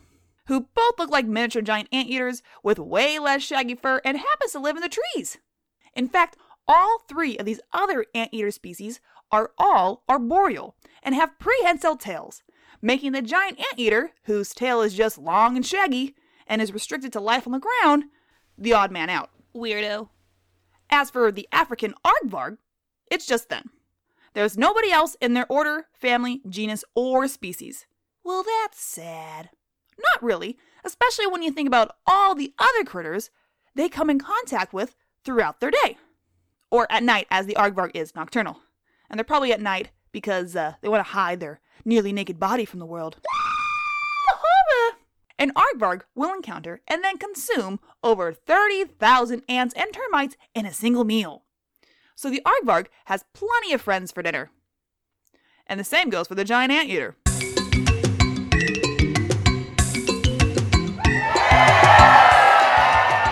who 0.47 0.69
both 0.75 0.99
look 0.99 1.11
like 1.11 1.27
miniature 1.27 1.63
giant 1.63 1.89
anteaters 1.93 2.43
with 2.63 2.79
way 2.79 3.19
less 3.19 3.43
shaggy 3.43 3.75
fur 3.75 4.01
and 4.05 4.19
happens 4.19 4.53
to 4.53 4.61
live 4.61 4.77
in 4.77 4.83
the 4.83 4.89
trees. 4.89 5.39
In 5.95 6.09
fact, 6.09 6.37
all 6.67 6.99
three 7.09 7.37
of 7.37 7.47
these 7.47 7.61
other 7.73 8.07
anteater 8.15 8.51
species 8.51 9.01
are 9.31 9.53
all 9.59 10.03
arboreal 10.09 10.77
and 11.03 11.15
have 11.15 11.39
prehensile 11.39 11.97
tails, 11.97 12.43
making 12.81 13.13
the 13.13 13.23
giant 13.23 13.59
anteater, 13.59 14.13
whose 14.25 14.55
tail 14.55 14.81
is 14.81 14.95
just 14.95 15.19
long 15.19 15.57
and 15.57 15.67
shaggy 15.67 16.15
and 16.47 16.61
is 16.61 16.73
restricted 16.73 17.13
to 17.13 17.21
life 17.21 17.47
on 17.47 17.53
the 17.53 17.59
ground, 17.59 18.05
the 18.57 18.73
odd 18.73 18.91
man 18.91 19.11
out. 19.11 19.31
Weirdo. 19.55 20.09
As 20.91 21.11
for 21.11 21.33
the 21.33 21.49
African 21.53 21.95
aardvark, 22.05 22.59
it's 23.11 23.27
just 23.27 23.49
them. 23.49 23.71
There's 24.35 24.59
nobody 24.59 24.91
else 24.91 25.17
in 25.21 25.35
their 25.35 25.51
order, 25.51 25.87
family, 25.93 26.43
genus, 26.49 26.85
or 26.95 27.29
species. 27.29 27.87
Well, 28.25 28.43
that's 28.43 28.81
sad. 28.81 29.51
Not 29.97 30.23
really, 30.23 30.59
especially 30.85 31.27
when 31.27 31.43
you 31.43 31.53
think 31.53 31.69
about 31.69 31.97
all 32.07 32.35
the 32.35 32.53
other 32.59 32.85
critters 32.85 33.31
they 33.77 33.89
come 33.89 34.11
in 34.11 34.19
contact 34.19 34.73
with 34.73 34.97
throughout 35.25 35.61
their 35.61 35.71
day. 35.71 35.99
Or 36.75 36.91
at 36.91 37.05
night, 37.05 37.29
as 37.31 37.47
the 37.47 37.55
aardvark 37.55 37.93
is 37.95 38.17
nocturnal. 38.17 38.59
And 39.09 39.17
they're 39.17 39.25
probably 39.25 39.53
at 39.53 39.61
night 39.61 39.93
because 40.11 40.57
uh, 40.57 40.73
they 40.81 40.89
want 40.89 41.07
to 41.07 41.13
hide 41.13 41.39
their 41.39 41.61
nearly 41.85 42.13
naked 42.13 42.41
body 42.41 42.65
from 42.65 42.81
the 42.81 42.85
world. 42.85 43.19
the 43.23 43.29
horror! 44.43 44.99
An 45.39 45.53
aardvark 45.53 46.01
will 46.17 46.35
encounter 46.35 46.81
and 46.89 47.05
then 47.05 47.17
consume 47.17 47.79
over 48.03 48.33
30,000 48.33 49.43
ants 49.49 49.73
and 49.77 49.93
termites 49.93 50.37
in 50.53 50.67
a 50.67 50.75
single 50.75 51.05
meal. 51.05 51.45
So 52.17 52.29
the 52.29 52.43
aardvark 52.45 52.87
has 53.05 53.25
plenty 53.33 53.73
of 53.73 53.81
friends 53.81 54.11
for 54.11 54.25
dinner. 54.25 54.51
And 55.69 55.79
the 55.79 55.85
same 55.85 56.11
goes 56.11 56.27
for 56.27 56.35
the 56.35 56.43
giant 56.43 56.73
anteater. 56.73 57.15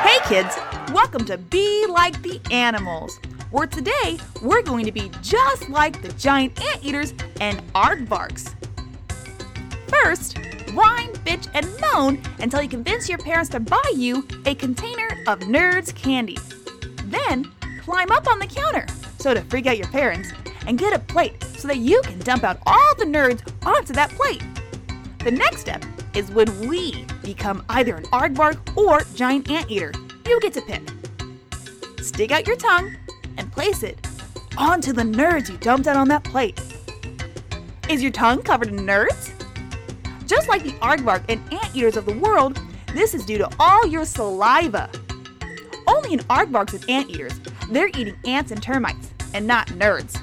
Hey 0.05 0.19
kids, 0.29 0.57
welcome 0.93 1.25
to 1.25 1.39
Be 1.39 1.87
Like 1.87 2.21
the 2.21 2.39
Animals, 2.51 3.19
where 3.51 3.67
today 3.67 4.19
we're 4.43 4.61
going 4.61 4.85
to 4.85 4.93
be 4.93 5.11
just 5.23 5.71
like 5.71 6.03
the 6.03 6.13
giant 6.13 6.63
anteaters 6.63 7.15
and 7.41 7.61
aardvarks. 7.73 8.55
First, 9.89 10.37
whine, 10.75 11.11
bitch, 11.25 11.49
and 11.55 11.67
moan 11.81 12.21
until 12.41 12.61
you 12.61 12.69
convince 12.69 13.09
your 13.09 13.17
parents 13.17 13.49
to 13.51 13.61
buy 13.61 13.93
you 13.95 14.29
a 14.45 14.55
container 14.55 15.09
of 15.29 15.41
Nerds 15.41 15.95
candy. 15.95 16.37
Then, 17.07 17.51
climb 17.81 18.11
up 18.11 18.29
on 18.29 18.39
the 18.39 18.47
counter 18.47 18.87
so 19.19 19.33
to 19.33 19.41
freak 19.43 19.67
out 19.67 19.79
your 19.79 19.89
parents 19.89 20.31
and 20.67 20.79
get 20.79 20.93
a 20.93 20.99
plate 20.99 21.43
so 21.57 21.69
that 21.69 21.79
you 21.79 22.03
can 22.03 22.19
dump 22.19 22.45
out 22.45 22.59
all 22.67 22.95
the 22.99 23.07
nerds 23.07 23.41
onto 23.65 23.95
that 23.95 24.11
plate. 24.11 24.43
The 25.25 25.31
next 25.31 25.61
step 25.63 25.83
is 26.15 26.31
when 26.31 26.69
we 26.69 27.07
become 27.23 27.65
either 27.71 27.97
an 27.97 28.05
aardvark 28.05 28.77
or 28.77 29.01
giant 29.15 29.51
anteater. 29.51 29.93
You 30.27 30.41
get 30.41 30.53
to 30.55 30.63
pick. 30.63 30.83
Stick 32.03 32.31
out 32.31 32.47
your 32.47 32.57
tongue 32.57 32.97
and 33.37 33.51
place 33.53 33.83
it 33.83 34.07
onto 34.57 34.93
the 34.93 35.03
nerds 35.03 35.51
you 35.51 35.57
dumped 35.59 35.87
out 35.87 35.97
on 35.97 36.09
that 36.09 36.25
plate. 36.25 36.61
Is 37.89 38.03
your 38.03 38.13
tongue 38.13 38.43
covered 38.43 38.69
in 38.69 38.77
nerds? 38.77 39.33
Just 40.27 40.49
like 40.49 40.63
the 40.63 40.73
aardvark 40.81 41.25
and 41.29 41.41
anteaters 41.53 41.97
of 41.97 42.07
the 42.07 42.15
world, 42.15 42.61
this 42.95 43.15
is 43.15 43.25
due 43.25 43.39
to 43.39 43.51
all 43.59 43.87
your 43.87 44.05
saliva. 44.05 44.89
Only 45.87 46.15
in 46.15 46.21
aardvarks 46.21 46.75
and 46.75 46.89
anteaters, 46.89 47.41
they're 47.71 47.89
eating 47.89 48.17
ants 48.25 48.51
and 48.53 48.63
termites, 48.63 49.11
and 49.35 49.47
not 49.47 49.69
nerds. 49.69 50.17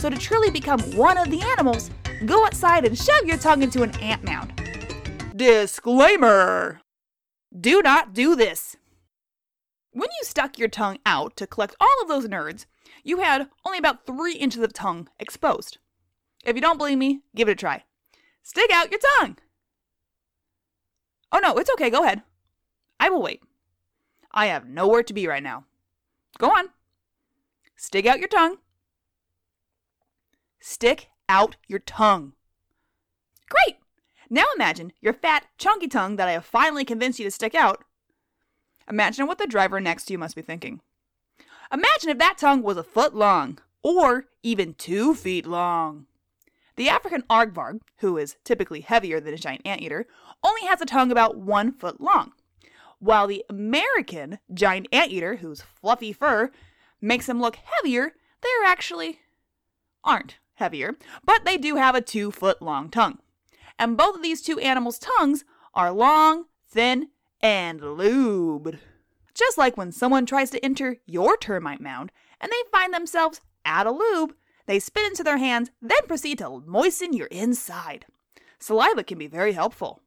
So 0.00 0.08
to 0.08 0.16
truly 0.16 0.50
become 0.50 0.80
one 0.96 1.18
of 1.18 1.30
the 1.30 1.42
animals, 1.42 1.90
go 2.24 2.46
outside 2.46 2.84
and 2.84 2.96
shove 2.96 3.24
your 3.24 3.38
tongue 3.38 3.62
into 3.62 3.82
an 3.82 3.96
ant 4.00 4.24
mound. 4.24 4.52
Disclaimer! 5.36 6.80
Do 7.58 7.82
not 7.82 8.14
do 8.14 8.34
this. 8.34 8.76
When 9.98 10.10
you 10.20 10.24
stuck 10.24 10.60
your 10.60 10.68
tongue 10.68 10.98
out 11.04 11.36
to 11.38 11.46
collect 11.48 11.74
all 11.80 11.92
of 12.00 12.06
those 12.06 12.28
nerds, 12.28 12.66
you 13.02 13.18
had 13.18 13.48
only 13.66 13.78
about 13.78 14.06
three 14.06 14.34
inches 14.34 14.62
of 14.62 14.72
tongue 14.72 15.08
exposed. 15.18 15.78
If 16.44 16.54
you 16.54 16.62
don't 16.62 16.78
believe 16.78 16.98
me, 16.98 17.22
give 17.34 17.48
it 17.48 17.52
a 17.52 17.54
try. 17.56 17.82
Stick 18.44 18.70
out 18.72 18.92
your 18.92 19.00
tongue. 19.18 19.38
Oh 21.32 21.40
no, 21.40 21.56
it's 21.56 21.70
okay, 21.72 21.90
go 21.90 22.04
ahead. 22.04 22.22
I 23.00 23.10
will 23.10 23.20
wait. 23.20 23.42
I 24.30 24.46
have 24.46 24.68
nowhere 24.68 25.02
to 25.02 25.12
be 25.12 25.26
right 25.26 25.42
now. 25.42 25.64
Go 26.38 26.46
on. 26.50 26.68
Stick 27.74 28.06
out 28.06 28.20
your 28.20 28.28
tongue. 28.28 28.58
Stick 30.60 31.08
out 31.28 31.56
your 31.66 31.80
tongue. 31.80 32.34
Great! 33.48 33.78
Now 34.30 34.44
imagine 34.54 34.92
your 35.00 35.14
fat, 35.14 35.46
chunky 35.58 35.88
tongue 35.88 36.14
that 36.16 36.28
I 36.28 36.32
have 36.32 36.44
finally 36.44 36.84
convinced 36.84 37.18
you 37.18 37.24
to 37.24 37.32
stick 37.32 37.56
out. 37.56 37.82
Imagine 38.88 39.26
what 39.26 39.38
the 39.38 39.46
driver 39.46 39.80
next 39.80 40.04
to 40.04 40.12
you 40.12 40.18
must 40.18 40.36
be 40.36 40.42
thinking. 40.42 40.80
Imagine 41.72 42.10
if 42.10 42.18
that 42.18 42.38
tongue 42.38 42.62
was 42.62 42.76
a 42.76 42.82
foot 42.82 43.14
long, 43.14 43.58
or 43.82 44.26
even 44.42 44.74
two 44.74 45.14
feet 45.14 45.46
long. 45.46 46.06
The 46.76 46.88
African 46.88 47.22
aardvark, 47.28 47.80
who 47.98 48.16
is 48.16 48.36
typically 48.44 48.80
heavier 48.80 49.20
than 49.20 49.34
a 49.34 49.38
giant 49.38 49.62
anteater, 49.66 50.06
only 50.42 50.62
has 50.62 50.80
a 50.80 50.86
tongue 50.86 51.10
about 51.10 51.36
one 51.36 51.72
foot 51.72 52.00
long, 52.00 52.32
while 52.98 53.26
the 53.26 53.44
American 53.48 54.38
giant 54.52 54.88
anteater, 54.92 55.36
whose 55.36 55.62
fluffy 55.62 56.12
fur 56.12 56.50
makes 57.00 57.26
them 57.26 57.40
look 57.40 57.56
heavier, 57.56 58.12
they 58.40 58.48
actually 58.66 59.20
aren't 60.02 60.38
heavier, 60.54 60.96
but 61.24 61.44
they 61.44 61.56
do 61.56 61.76
have 61.76 61.94
a 61.94 62.00
two 62.00 62.30
foot 62.30 62.62
long 62.62 62.88
tongue. 62.88 63.18
And 63.78 63.96
both 63.96 64.16
of 64.16 64.22
these 64.22 64.42
two 64.42 64.58
animals' 64.58 64.98
tongues 64.98 65.44
are 65.74 65.92
long, 65.92 66.46
thin, 66.68 67.08
and 67.40 67.80
lubed. 67.80 68.78
Just 69.34 69.58
like 69.58 69.76
when 69.76 69.92
someone 69.92 70.26
tries 70.26 70.50
to 70.50 70.64
enter 70.64 70.96
your 71.06 71.36
termite 71.36 71.80
mound 71.80 72.10
and 72.40 72.50
they 72.50 72.70
find 72.70 72.92
themselves 72.92 73.40
out 73.64 73.86
of 73.86 73.96
lube, 73.96 74.34
they 74.66 74.78
spit 74.78 75.06
into 75.06 75.22
their 75.22 75.38
hands, 75.38 75.70
then 75.80 76.06
proceed 76.06 76.38
to 76.38 76.62
moisten 76.66 77.12
your 77.12 77.28
inside. 77.28 78.06
Saliva 78.58 79.04
can 79.04 79.18
be 79.18 79.26
very 79.26 79.52
helpful. 79.52 80.02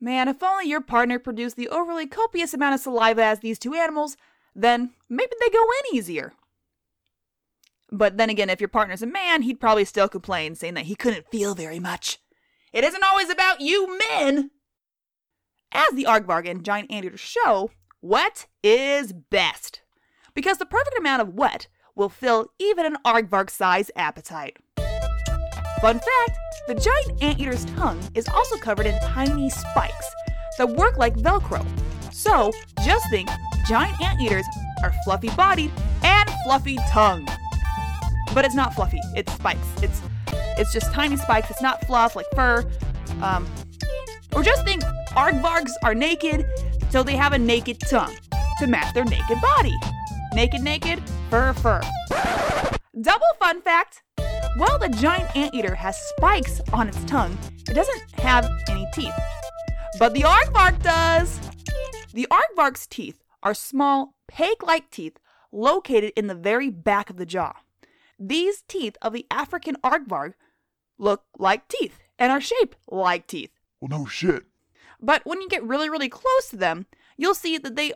Man, 0.00 0.28
if 0.28 0.42
only 0.42 0.68
your 0.68 0.80
partner 0.80 1.18
produced 1.18 1.56
the 1.56 1.68
overly 1.68 2.06
copious 2.06 2.54
amount 2.54 2.74
of 2.74 2.80
saliva 2.80 3.22
as 3.22 3.40
these 3.40 3.58
two 3.58 3.74
animals, 3.74 4.16
then 4.54 4.90
maybe 5.08 5.32
they 5.40 5.50
go 5.50 5.62
in 5.62 5.96
easier. 5.96 6.32
But 7.90 8.16
then 8.16 8.30
again, 8.30 8.50
if 8.50 8.60
your 8.60 8.68
partner's 8.68 9.02
a 9.02 9.06
man, 9.06 9.42
he'd 9.42 9.60
probably 9.60 9.84
still 9.84 10.08
complain, 10.08 10.54
saying 10.54 10.74
that 10.74 10.86
he 10.86 10.96
couldn't 10.96 11.30
feel 11.30 11.54
very 11.54 11.78
much. 11.78 12.18
It 12.72 12.82
isn't 12.82 13.04
always 13.04 13.30
about 13.30 13.60
you 13.60 13.98
men! 14.10 14.50
As 15.76 15.92
the 15.92 16.04
aardvark 16.04 16.48
and 16.48 16.64
giant 16.64 16.92
anteater 16.92 17.16
show, 17.16 17.72
wet 18.00 18.46
is 18.62 19.12
best. 19.12 19.82
Because 20.32 20.58
the 20.58 20.66
perfect 20.66 20.96
amount 20.96 21.20
of 21.20 21.34
wet 21.34 21.66
will 21.96 22.08
fill 22.08 22.52
even 22.60 22.86
an 22.86 22.96
aardvark 23.04 23.50
sized 23.50 23.90
appetite. 23.96 24.56
Fun 25.80 25.98
fact 25.98 26.38
the 26.68 26.76
giant 26.76 27.20
anteater's 27.20 27.64
tongue 27.64 28.00
is 28.14 28.28
also 28.28 28.56
covered 28.56 28.86
in 28.86 28.98
tiny 29.00 29.50
spikes 29.50 30.06
that 30.58 30.68
work 30.68 30.96
like 30.96 31.16
Velcro. 31.16 31.66
So 32.12 32.52
just 32.84 33.10
think 33.10 33.28
giant 33.66 34.00
anteaters 34.00 34.46
are 34.84 34.92
fluffy 35.04 35.30
bodied 35.30 35.72
and 36.04 36.30
fluffy 36.44 36.78
tongued. 36.88 37.28
But 38.32 38.44
it's 38.44 38.54
not 38.54 38.74
fluffy, 38.74 39.00
it's 39.16 39.32
spikes. 39.32 39.66
It's 39.82 40.00
it's 40.56 40.72
just 40.72 40.92
tiny 40.92 41.16
spikes, 41.16 41.50
it's 41.50 41.62
not 41.62 41.84
fluff 41.84 42.14
like 42.14 42.26
fur. 42.32 42.64
Um, 43.20 43.46
or 44.34 44.44
just 44.44 44.64
think 44.64 44.82
aardvarks 45.16 45.72
are 45.82 45.94
naked, 45.94 46.46
so 46.90 47.02
they 47.02 47.16
have 47.16 47.32
a 47.32 47.38
naked 47.38 47.80
tongue 47.80 48.16
to 48.58 48.66
match 48.66 48.94
their 48.94 49.04
naked 49.04 49.40
body. 49.40 49.74
Naked, 50.34 50.62
naked, 50.62 51.02
fur, 51.30 51.52
fur. 51.54 51.80
Double 53.00 53.26
fun 53.38 53.60
fact 53.62 54.02
while 54.56 54.78
the 54.78 54.88
giant 54.88 55.34
anteater 55.36 55.74
has 55.74 55.96
spikes 55.96 56.60
on 56.72 56.86
its 56.86 57.02
tongue, 57.06 57.36
it 57.68 57.74
doesn't 57.74 58.20
have 58.20 58.48
any 58.68 58.86
teeth. 58.94 59.12
But 59.98 60.14
the 60.14 60.20
aardvark 60.20 60.80
does! 60.80 61.40
The 62.12 62.28
aardvark's 62.30 62.86
teeth 62.86 63.20
are 63.42 63.54
small, 63.54 64.14
peg 64.28 64.62
like 64.62 64.92
teeth 64.92 65.18
located 65.50 66.12
in 66.14 66.28
the 66.28 66.36
very 66.36 66.70
back 66.70 67.10
of 67.10 67.16
the 67.16 67.26
jaw. 67.26 67.54
These 68.16 68.62
teeth 68.68 68.96
of 69.02 69.12
the 69.12 69.26
African 69.28 69.74
aardvark 69.82 70.34
look 70.98 71.24
like 71.36 71.66
teeth 71.66 71.98
and 72.16 72.30
are 72.30 72.40
shaped 72.40 72.76
like 72.88 73.26
teeth. 73.26 73.50
Well, 73.80 73.88
no 73.88 74.06
shit. 74.06 74.44
But 75.04 75.26
when 75.26 75.42
you 75.42 75.48
get 75.48 75.62
really, 75.62 75.90
really 75.90 76.08
close 76.08 76.48
to 76.48 76.56
them, 76.56 76.86
you'll 77.18 77.34
see 77.34 77.58
that 77.58 77.76
they 77.76 77.92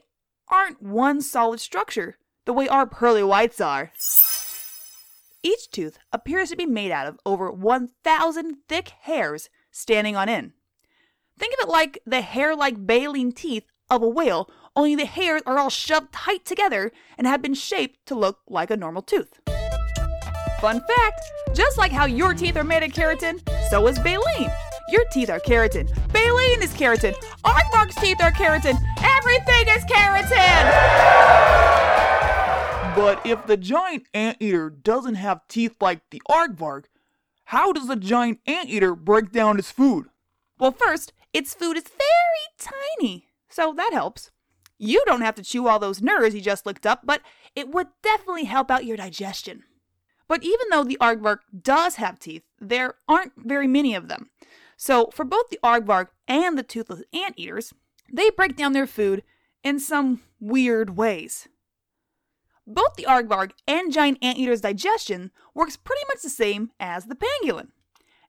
aren't 0.49 0.83
one 0.83 1.23
solid 1.23 1.59
structure 1.59 2.19
the 2.45 2.53
way 2.53 2.69
our 2.69 2.87
pearly 2.87 3.23
whites 3.23 3.61
are. 3.61 3.93
Each 5.43 5.71
tooth 5.71 5.99
appears 6.13 6.51
to 6.51 6.57
be 6.57 6.67
made 6.67 6.91
out 6.91 7.07
of 7.07 7.19
over 7.25 7.51
1,000 7.51 8.57
thick 8.69 8.91
hairs 9.03 9.49
standing 9.71 10.17
on 10.17 10.29
end. 10.29 10.53
Think 11.39 11.55
of 11.55 11.69
it 11.69 11.73
like 11.73 11.99
the 12.05 12.21
hair 12.21 12.55
like 12.55 12.87
baleen 12.87 13.33
teeth 13.33 13.65
of 13.89 14.03
a 14.03 14.09
whale, 14.09 14.51
only 14.77 14.95
the 14.95 15.07
hairs 15.07 15.43
are 15.47 15.59
all 15.59 15.71
shoved 15.71 16.13
tight 16.13 16.45
together 16.45 16.93
and 17.17 17.27
have 17.27 17.41
been 17.41 17.55
shaped 17.55 18.05
to 18.07 18.15
look 18.15 18.41
like 18.49 18.71
a 18.71 18.77
normal 18.77 19.03
tooth. 19.03 19.41
Fun 20.61 20.81
fact 20.81 21.21
just 21.55 21.79
like 21.79 21.93
how 21.93 22.05
your 22.05 22.35
teeth 22.35 22.57
are 22.57 22.65
made 22.65 22.83
of 22.83 22.91
keratin, 22.91 23.41
so 23.71 23.87
is 23.87 23.99
baleen. 24.01 24.51
Your 24.91 25.05
teeth 25.13 25.29
are 25.29 25.41
keratin. 25.41 25.87
Baleen 26.13 26.63
is 26.63 26.73
keratin. 26.73 27.15
Aardvark's 27.45 27.95
teeth 27.97 28.23
are 28.23 28.31
keratin. 28.31 28.79
Everything 29.03 29.69
is 29.69 29.85
keratin! 29.85 30.65
But 32.97 33.25
if 33.27 33.47
the 33.47 33.59
giant 33.59 34.05
anteater 34.15 34.71
doesn't 34.71 35.17
have 35.17 35.47
teeth 35.47 35.77
like 35.81 36.01
the 36.11 36.23
aardvark, 36.31 36.85
how 37.45 37.73
does 37.73 37.87
the 37.87 37.97
giant 37.97 38.41
anteater 38.47 38.95
break 38.95 39.31
down 39.31 39.59
its 39.59 39.71
food? 39.71 40.07
Well, 40.59 40.73
first, 40.73 41.13
its 41.35 41.53
food 41.53 41.77
is 41.77 41.85
very 41.85 42.73
tiny, 42.99 43.27
so 43.49 43.75
that 43.77 43.93
helps. 43.93 44.31
You 44.79 45.03
don't 45.07 45.21
have 45.21 45.35
to 45.35 45.43
chew 45.43 45.69
all 45.69 45.79
those 45.79 46.01
nerves 46.01 46.35
you 46.35 46.41
just 46.41 46.65
licked 46.65 46.87
up, 46.87 47.03
but 47.05 47.21
it 47.55 47.69
would 47.69 47.89
definitely 48.03 48.45
help 48.45 48.71
out 48.71 48.87
your 48.87 48.97
digestion. 48.97 49.65
But 50.29 50.45
even 50.45 50.67
though 50.71 50.85
the 50.85 50.99
aardvark 51.01 51.39
does 51.63 51.97
have 51.97 52.19
teeth, 52.19 52.43
there 52.61 52.95
aren't 53.07 53.33
very 53.37 53.67
many 53.67 53.95
of 53.95 54.09
them. 54.09 54.31
So, 54.81 55.11
for 55.13 55.25
both 55.25 55.51
the 55.51 55.59
aardvark 55.65 56.07
and 56.29 56.57
the 56.57 56.63
toothless 56.63 57.03
anteaters, 57.13 57.75
they 58.11 58.31
break 58.31 58.57
down 58.57 58.75
their 58.75 58.87
food 58.87 59.25
in 59.65 59.81
some 59.81 60.23
weird 60.39 60.97
ways. 60.97 61.49
Both 62.65 62.95
the 62.95 63.03
aardvark 63.03 63.51
and 63.67 63.93
giant 63.93 64.19
anteater's 64.23 64.61
digestion 64.61 65.33
works 65.53 65.77
pretty 65.77 66.03
much 66.07 66.23
the 66.23 66.31
same 66.31 66.71
as 66.79 67.07
the 67.07 67.17
pangolin. 67.17 67.71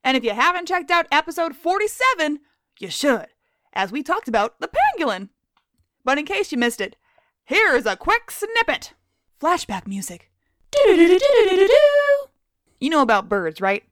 And 0.04 0.18
if 0.18 0.24
you 0.24 0.32
haven't 0.32 0.68
checked 0.68 0.90
out 0.90 1.06
episode 1.12 1.56
47, 1.56 2.40
you 2.80 2.90
should, 2.90 3.28
as 3.74 3.92
we 3.92 4.02
talked 4.02 4.28
about 4.28 4.60
the 4.60 4.72
pangolin. 4.98 5.30
But 6.04 6.18
in 6.18 6.26
case 6.26 6.52
you 6.52 6.58
missed 6.58 6.82
it, 6.82 6.96
here's 7.44 7.86
a 7.86 7.96
quick 7.96 8.32
snippet. 8.32 8.94
Flashback 9.40 9.86
music. 9.86 10.32
You 12.80 12.90
know 12.90 13.02
about 13.02 13.30
birds, 13.30 13.62
right? 13.62 13.84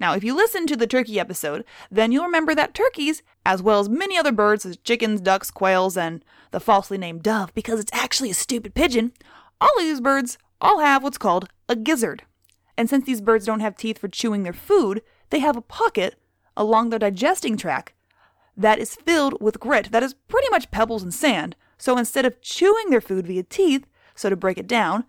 Now, 0.00 0.14
if 0.14 0.24
you 0.24 0.34
listen 0.34 0.66
to 0.66 0.76
the 0.76 0.86
turkey 0.86 1.20
episode, 1.20 1.64
then 1.90 2.10
you'll 2.10 2.24
remember 2.24 2.54
that 2.54 2.74
turkeys, 2.74 3.22
as 3.46 3.62
well 3.62 3.80
as 3.80 3.88
many 3.88 4.18
other 4.18 4.32
birds 4.32 4.64
such 4.64 4.70
as 4.70 4.76
chickens, 4.78 5.20
ducks, 5.20 5.50
quails, 5.50 5.96
and 5.96 6.24
the 6.50 6.60
falsely 6.60 6.98
named 6.98 7.22
dove, 7.22 7.54
because 7.54 7.78
it's 7.78 7.92
actually 7.92 8.30
a 8.30 8.34
stupid 8.34 8.74
pigeon, 8.74 9.12
all 9.60 9.76
of 9.78 9.84
these 9.84 10.00
birds 10.00 10.36
all 10.60 10.80
have 10.80 11.02
what's 11.02 11.18
called 11.18 11.48
a 11.68 11.76
gizzard. 11.76 12.22
And 12.76 12.90
since 12.90 13.06
these 13.06 13.20
birds 13.20 13.46
don't 13.46 13.60
have 13.60 13.76
teeth 13.76 13.98
for 13.98 14.08
chewing 14.08 14.42
their 14.42 14.52
food, 14.52 15.02
they 15.30 15.38
have 15.38 15.56
a 15.56 15.62
pocket 15.62 16.16
along 16.56 16.90
their 16.90 16.98
digesting 16.98 17.56
tract 17.56 17.92
that 18.56 18.78
is 18.78 18.94
filled 18.94 19.40
with 19.40 19.60
grit 19.60 19.90
that 19.90 20.02
is 20.02 20.14
pretty 20.28 20.48
much 20.50 20.70
pebbles 20.70 21.02
and 21.02 21.12
sand. 21.12 21.56
So 21.78 21.98
instead 21.98 22.24
of 22.24 22.40
chewing 22.40 22.90
their 22.90 23.00
food 23.00 23.26
via 23.26 23.42
teeth, 23.42 23.86
so 24.14 24.30
to 24.30 24.36
break 24.36 24.58
it 24.58 24.66
down, 24.66 25.04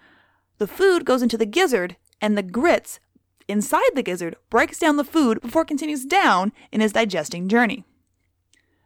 the 0.57 0.67
food 0.67 1.05
goes 1.05 1.21
into 1.21 1.37
the 1.37 1.45
gizzard 1.45 1.95
and 2.21 2.37
the 2.37 2.43
grits 2.43 2.99
inside 3.47 3.91
the 3.93 4.03
gizzard 4.03 4.35
breaks 4.49 4.79
down 4.79 4.97
the 4.97 5.03
food 5.03 5.41
before 5.41 5.63
it 5.63 5.67
continues 5.67 6.05
down 6.05 6.51
in 6.71 6.81
its 6.81 6.93
digesting 6.93 7.47
journey. 7.47 7.83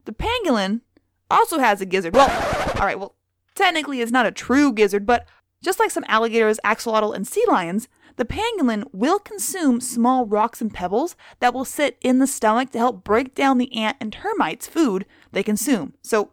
The 0.06 0.14
pangolin 0.14 0.82
also 1.30 1.60
has 1.60 1.82
a 1.82 1.86
gizzard. 1.86 2.16
Well, 2.16 2.30
all 2.76 2.86
right, 2.86 3.00
well, 3.00 3.16
technically 3.56 4.02
it's 4.02 4.12
not 4.12 4.26
a 4.26 4.32
true 4.32 4.74
gizzard, 4.74 5.06
but 5.06 5.28
just 5.62 5.80
like 5.80 5.92
some 5.92 6.06
alligators, 6.08 6.60
axolotl, 6.64 7.16
and 7.16 7.28
sea 7.28 7.44
lions, 7.48 7.88
the 8.16 8.26
pangolin 8.26 8.84
will 8.92 9.20
consume 9.20 9.80
small 9.80 10.26
rocks 10.26 10.62
and 10.62 10.74
pebbles 10.74 11.16
that 11.40 11.54
will 11.54 11.66
sit 11.66 11.98
in 12.02 12.20
the 12.20 12.28
stomach 12.28 12.72
to 12.72 12.78
help 12.78 13.04
break 13.04 13.36
down 13.36 13.58
the 13.58 13.74
ant 13.74 13.98
and 14.00 14.12
termites' 14.12 14.68
food 14.68 15.06
they 15.32 15.44
consume. 15.44 15.94
So, 16.02 16.32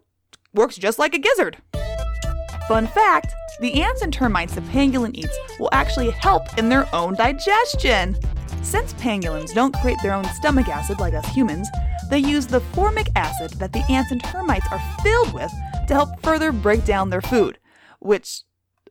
works 0.53 0.77
just 0.77 0.99
like 0.99 1.13
a 1.13 1.19
gizzard. 1.19 1.57
Fun 2.67 2.87
fact 2.87 3.33
the 3.59 3.81
ants 3.81 4.01
and 4.01 4.13
termites 4.13 4.55
the 4.55 4.61
pangolin 4.61 5.15
eats 5.15 5.37
will 5.59 5.69
actually 5.71 6.11
help 6.11 6.57
in 6.57 6.69
their 6.69 6.87
own 6.93 7.15
digestion. 7.15 8.15
Since 8.61 8.93
pangolins 8.95 9.53
don't 9.53 9.75
create 9.75 9.97
their 10.03 10.13
own 10.13 10.25
stomach 10.25 10.67
acid 10.67 10.99
like 10.99 11.13
us 11.13 11.27
humans, 11.27 11.67
they 12.09 12.19
use 12.19 12.47
the 12.47 12.61
formic 12.73 13.09
acid 13.15 13.51
that 13.59 13.73
the 13.73 13.83
ants 13.89 14.11
and 14.11 14.23
termites 14.23 14.67
are 14.71 14.81
filled 15.03 15.33
with 15.33 15.51
to 15.87 15.93
help 15.93 16.21
further 16.21 16.51
break 16.51 16.85
down 16.85 17.09
their 17.09 17.21
food, 17.21 17.57
which 17.99 18.41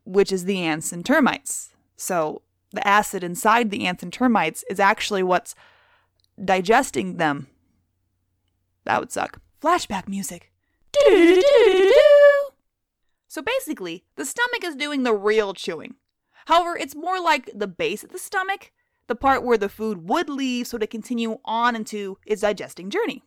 which 0.04 0.32
is 0.32 0.44
the 0.44 0.60
ants 0.60 0.92
and 0.92 1.04
termites. 1.04 1.70
So 1.96 2.42
the 2.72 2.86
acid 2.86 3.24
inside 3.24 3.70
the 3.70 3.86
ants 3.86 4.02
and 4.02 4.12
termites 4.12 4.64
is 4.70 4.80
actually 4.80 5.22
what's 5.22 5.54
digesting 6.42 7.16
them. 7.16 7.48
That 8.84 9.00
would 9.00 9.12
suck. 9.12 9.40
Flashback 9.60 10.08
music. 10.08 10.52
So 13.36 13.42
basically, 13.42 14.02
the 14.14 14.24
stomach 14.24 14.64
is 14.64 14.74
doing 14.74 15.02
the 15.02 15.12
real 15.12 15.52
chewing. 15.52 15.96
However, 16.46 16.74
it's 16.74 16.94
more 16.96 17.20
like 17.20 17.50
the 17.54 17.66
base 17.66 18.02
of 18.02 18.10
the 18.10 18.18
stomach, 18.18 18.72
the 19.08 19.14
part 19.14 19.42
where 19.42 19.58
the 19.58 19.68
food 19.68 20.08
would 20.08 20.30
leave 20.30 20.68
so 20.68 20.78
to 20.78 20.86
continue 20.86 21.36
on 21.44 21.76
into 21.76 22.16
its 22.24 22.40
digesting 22.40 22.88
journey. 22.88 23.22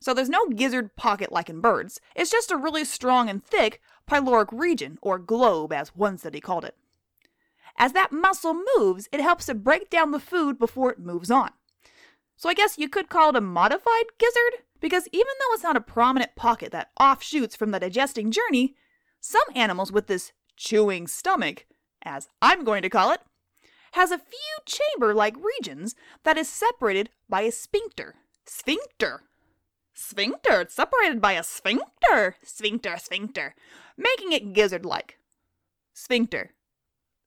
So 0.00 0.14
there's 0.14 0.30
no 0.30 0.46
gizzard 0.46 0.96
pocket 0.96 1.30
like 1.30 1.50
in 1.50 1.60
birds. 1.60 2.00
It's 2.16 2.30
just 2.30 2.50
a 2.50 2.56
really 2.56 2.82
strong 2.86 3.28
and 3.28 3.44
thick 3.44 3.82
pyloric 4.08 4.58
region, 4.58 4.98
or 5.02 5.18
globe 5.18 5.70
as 5.70 5.94
one 5.94 6.16
study 6.16 6.40
called 6.40 6.64
it. 6.64 6.74
As 7.76 7.92
that 7.92 8.12
muscle 8.12 8.58
moves, 8.78 9.06
it 9.12 9.20
helps 9.20 9.44
to 9.46 9.54
break 9.54 9.90
down 9.90 10.12
the 10.12 10.18
food 10.18 10.58
before 10.58 10.90
it 10.92 10.98
moves 10.98 11.30
on. 11.30 11.50
So 12.38 12.48
I 12.48 12.54
guess 12.54 12.78
you 12.78 12.88
could 12.88 13.10
call 13.10 13.28
it 13.28 13.36
a 13.36 13.42
modified 13.42 14.16
gizzard, 14.16 14.64
because 14.80 15.08
even 15.12 15.34
though 15.38 15.52
it's 15.52 15.62
not 15.62 15.76
a 15.76 15.82
prominent 15.82 16.36
pocket 16.36 16.72
that 16.72 16.92
offshoots 16.98 17.54
from 17.54 17.70
the 17.70 17.80
digesting 17.80 18.30
journey, 18.30 18.76
some 19.20 19.44
animals 19.54 19.92
with 19.92 20.06
this 20.06 20.32
chewing 20.56 21.06
stomach, 21.06 21.66
as 22.02 22.28
I'm 22.40 22.64
going 22.64 22.82
to 22.82 22.90
call 22.90 23.12
it, 23.12 23.20
has 23.92 24.10
a 24.10 24.18
few 24.18 24.58
chamber 24.66 25.14
like 25.14 25.36
regions 25.36 25.94
that 26.24 26.38
is 26.38 26.48
separated 26.48 27.10
by 27.28 27.42
a 27.42 27.52
sphincter. 27.52 28.16
Sphincter. 28.46 29.22
Sphincter. 29.94 30.62
It's 30.62 30.74
separated 30.74 31.20
by 31.20 31.32
a 31.32 31.42
sphincter. 31.42 32.36
Sphincter, 32.42 32.96
sphincter. 32.98 33.54
Making 33.96 34.32
it 34.32 34.52
gizzard 34.52 34.84
like. 34.84 35.18
Sphincter. 35.92 36.54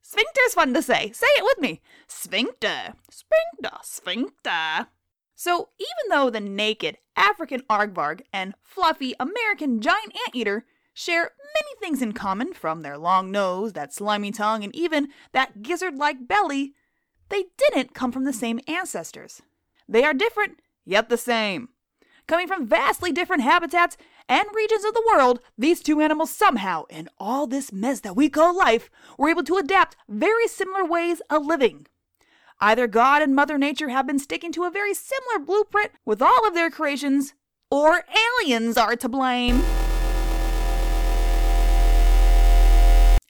Sphincter's 0.01 0.53
fun 0.53 0.73
to 0.73 0.81
say. 0.81 1.11
Say 1.11 1.27
it 1.37 1.43
with 1.43 1.59
me. 1.59 1.81
Sphincter. 2.07 2.95
Sphincter. 3.09 3.77
Sphincter. 3.83 4.87
So, 5.35 5.69
even 5.79 6.09
though 6.09 6.29
the 6.29 6.39
naked 6.39 6.97
African 7.15 7.61
aardvark 7.69 8.21
and 8.31 8.53
fluffy 8.61 9.15
American 9.19 9.81
giant 9.81 10.15
anteater 10.27 10.65
share 10.93 11.31
many 11.39 11.79
things 11.79 12.01
in 12.01 12.13
common 12.13 12.53
from 12.53 12.81
their 12.81 12.97
long 12.97 13.31
nose, 13.31 13.73
that 13.73 13.93
slimy 13.93 14.31
tongue, 14.31 14.63
and 14.63 14.75
even 14.75 15.09
that 15.31 15.61
gizzard 15.61 15.95
like 15.95 16.27
belly, 16.27 16.73
they 17.29 17.45
didn't 17.57 17.93
come 17.93 18.11
from 18.11 18.25
the 18.25 18.33
same 18.33 18.59
ancestors. 18.67 19.41
They 19.87 20.03
are 20.03 20.13
different, 20.13 20.59
yet 20.85 21.09
the 21.09 21.17
same. 21.17 21.69
Coming 22.27 22.47
from 22.47 22.67
vastly 22.67 23.11
different 23.11 23.43
habitats 23.43 23.97
and 24.29 24.47
regions 24.53 24.85
of 24.85 24.93
the 24.93 25.03
world, 25.13 25.41
these 25.57 25.81
two 25.81 25.99
animals 25.99 26.31
somehow, 26.31 26.85
in 26.85 27.09
all 27.17 27.47
this 27.47 27.73
mess 27.73 27.99
that 28.01 28.15
we 28.15 28.29
call 28.29 28.55
life, 28.57 28.89
were 29.17 29.29
able 29.29 29.43
to 29.43 29.57
adapt 29.57 29.97
very 30.07 30.47
similar 30.47 30.85
ways 30.85 31.21
of 31.29 31.45
living. 31.45 31.87
Either 32.61 32.87
God 32.87 33.21
and 33.21 33.35
Mother 33.35 33.57
Nature 33.57 33.89
have 33.89 34.07
been 34.07 34.19
sticking 34.19 34.53
to 34.53 34.63
a 34.63 34.71
very 34.71 34.93
similar 34.93 35.45
blueprint 35.45 35.91
with 36.05 36.21
all 36.21 36.47
of 36.47 36.53
their 36.53 36.69
creations, 36.69 37.33
or 37.69 38.05
aliens 38.41 38.77
are 38.77 38.95
to 38.95 39.09
blame. 39.09 39.61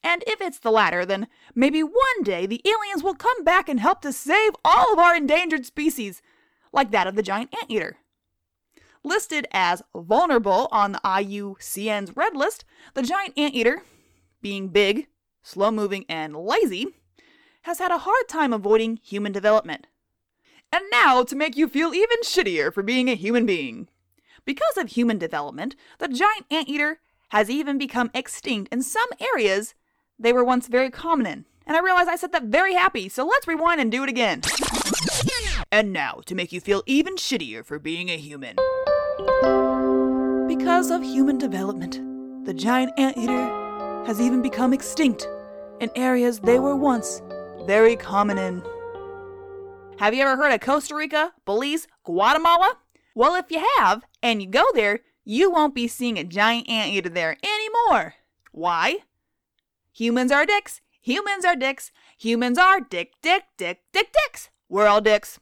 And 0.03 0.23
if 0.27 0.41
it's 0.41 0.59
the 0.59 0.71
latter, 0.71 1.05
then 1.05 1.27
maybe 1.55 1.81
one 1.81 2.23
day 2.23 2.45
the 2.45 2.61
aliens 2.65 3.03
will 3.03 3.15
come 3.15 3.43
back 3.43 3.69
and 3.69 3.79
help 3.79 4.01
to 4.01 4.11
save 4.11 4.51
all 4.65 4.91
of 4.91 4.99
our 4.99 5.15
endangered 5.15 5.65
species, 5.65 6.21
like 6.73 6.91
that 6.91 7.07
of 7.07 7.15
the 7.15 7.23
giant 7.23 7.53
anteater. 7.61 7.97
Listed 9.03 9.47
as 9.51 9.81
vulnerable 9.95 10.67
on 10.71 10.91
the 10.91 11.01
IUCN's 11.03 12.15
red 12.15 12.35
list, 12.35 12.65
the 12.93 13.01
giant 13.01 13.37
anteater, 13.37 13.83
being 14.41 14.67
big, 14.67 15.07
slow 15.41 15.71
moving, 15.71 16.05
and 16.09 16.35
lazy, 16.35 16.87
has 17.63 17.79
had 17.79 17.91
a 17.91 17.99
hard 17.99 18.27
time 18.27 18.51
avoiding 18.51 18.97
human 18.97 19.31
development. 19.31 19.87
And 20.71 20.83
now 20.91 21.23
to 21.23 21.35
make 21.35 21.55
you 21.55 21.67
feel 21.67 21.93
even 21.93 22.21
shittier 22.23 22.73
for 22.73 22.83
being 22.83 23.09
a 23.09 23.15
human 23.15 23.45
being. 23.45 23.87
Because 24.45 24.77
of 24.77 24.89
human 24.89 25.17
development, 25.17 25.75
the 25.99 26.07
giant 26.09 26.45
anteater 26.51 26.99
has 27.29 27.49
even 27.49 27.77
become 27.77 28.11
extinct 28.13 28.73
in 28.73 28.81
some 28.81 29.07
areas 29.19 29.75
they 30.19 30.33
were 30.33 30.43
once 30.43 30.67
very 30.67 30.89
common 30.89 31.25
in. 31.25 31.45
And 31.65 31.77
I 31.77 31.81
realize 31.81 32.07
I 32.07 32.15
said 32.15 32.31
that 32.33 32.43
very 32.43 32.73
happy, 32.73 33.07
so 33.09 33.25
let's 33.25 33.47
rewind 33.47 33.79
and 33.79 33.91
do 33.91 34.03
it 34.03 34.09
again. 34.09 34.41
And 35.71 35.93
now 35.93 36.21
to 36.25 36.35
make 36.35 36.51
you 36.51 36.59
feel 36.59 36.83
even 36.85 37.15
shittier 37.15 37.65
for 37.65 37.79
being 37.79 38.09
a 38.09 38.17
human. 38.17 38.55
Because 40.47 40.91
of 40.91 41.01
human 41.01 41.37
development, 41.37 42.45
the 42.45 42.53
giant 42.53 42.91
anteater 42.97 44.03
has 44.05 44.19
even 44.19 44.41
become 44.41 44.73
extinct 44.73 45.27
in 45.79 45.89
areas 45.95 46.39
they 46.39 46.59
were 46.59 46.75
once 46.75 47.21
very 47.65 47.95
common 47.95 48.37
in. 48.37 48.61
Have 49.99 50.13
you 50.13 50.21
ever 50.23 50.35
heard 50.35 50.53
of 50.53 50.59
Costa 50.59 50.95
Rica, 50.95 51.33
Belize, 51.45 51.87
Guatemala? 52.03 52.77
Well, 53.15 53.35
if 53.35 53.49
you 53.49 53.65
have, 53.77 54.03
and 54.21 54.41
you 54.41 54.49
go 54.49 54.65
there, 54.73 54.99
you 55.23 55.49
won't 55.49 55.75
be 55.75 55.87
seeing 55.87 56.17
a 56.17 56.23
giant 56.23 56.69
anteater 56.69 57.09
there 57.09 57.37
anymore. 57.43 58.15
Why? 58.51 58.97
Humans 59.93 60.31
are 60.31 60.45
dicks. 60.45 60.81
Humans 61.01 61.45
are 61.45 61.55
dicks. 61.55 61.91
Humans 62.17 62.57
are 62.57 62.81
dick, 62.81 63.13
dick, 63.21 63.43
dick, 63.57 63.81
dick, 63.91 64.11
dicks. 64.11 64.49
We're 64.67 64.87
all 64.87 65.01
dicks. 65.01 65.39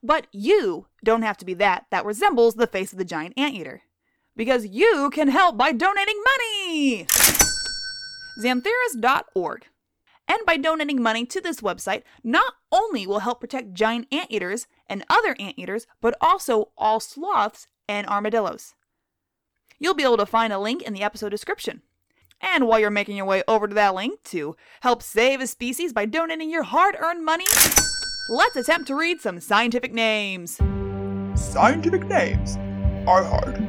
But 0.00 0.28
you 0.30 0.86
don't 1.04 1.22
have 1.22 1.36
to 1.38 1.44
be 1.44 1.54
that 1.54 1.86
that 1.90 2.04
resembles 2.04 2.54
the 2.54 2.68
face 2.68 2.92
of 2.92 2.98
the 2.98 3.04
giant 3.04 3.34
anteater. 3.36 3.82
Because 4.36 4.66
you 4.66 5.10
can 5.12 5.28
help 5.28 5.56
by 5.56 5.72
donating 5.72 6.22
money! 6.22 7.06
Xenarthrans.org. 8.40 9.66
And 10.28 10.38
by 10.46 10.56
donating 10.56 11.02
money 11.02 11.24
to 11.26 11.40
this 11.40 11.60
website, 11.60 12.02
not 12.22 12.54
only 12.70 13.06
will 13.06 13.20
help 13.20 13.40
protect 13.40 13.74
giant 13.74 14.06
anteaters 14.12 14.68
and 14.86 15.04
other 15.08 15.34
anteaters, 15.40 15.86
but 16.00 16.14
also 16.20 16.70
all 16.76 17.00
sloths 17.00 17.66
and 17.88 18.06
armadillos. 18.06 18.74
You'll 19.80 19.94
be 19.94 20.04
able 20.04 20.18
to 20.18 20.26
find 20.26 20.52
a 20.52 20.58
link 20.58 20.82
in 20.82 20.92
the 20.92 21.02
episode 21.02 21.30
description. 21.30 21.82
And 22.40 22.66
while 22.66 22.78
you're 22.78 22.90
making 22.90 23.16
your 23.16 23.26
way 23.26 23.42
over 23.48 23.66
to 23.66 23.74
that 23.74 23.94
link 23.94 24.22
to 24.24 24.56
help 24.80 25.02
save 25.02 25.40
a 25.40 25.46
species 25.46 25.92
by 25.92 26.06
donating 26.06 26.50
your 26.50 26.62
hard 26.62 26.96
earned 26.98 27.24
money, 27.24 27.46
let's 28.30 28.56
attempt 28.56 28.86
to 28.88 28.94
read 28.94 29.20
some 29.20 29.40
scientific 29.40 29.92
names. 29.92 30.60
Scientific 31.34 32.04
names 32.06 32.56
are 33.08 33.24
hard. 33.24 33.60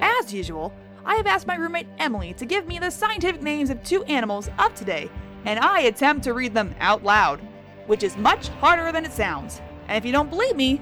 As 0.00 0.32
usual, 0.32 0.72
I 1.04 1.16
have 1.16 1.26
asked 1.26 1.46
my 1.48 1.56
roommate 1.56 1.88
Emily 1.98 2.32
to 2.34 2.46
give 2.46 2.66
me 2.66 2.78
the 2.78 2.90
scientific 2.90 3.42
names 3.42 3.70
of 3.70 3.82
two 3.82 4.04
animals 4.04 4.48
of 4.58 4.74
today, 4.74 5.10
and 5.44 5.58
I 5.58 5.80
attempt 5.80 6.22
to 6.24 6.34
read 6.34 6.54
them 6.54 6.74
out 6.78 7.02
loud, 7.02 7.40
which 7.86 8.04
is 8.04 8.16
much 8.16 8.48
harder 8.48 8.92
than 8.92 9.04
it 9.04 9.12
sounds. 9.12 9.60
And 9.88 9.98
if 9.98 10.04
you 10.04 10.12
don't 10.12 10.30
believe 10.30 10.54
me, 10.54 10.80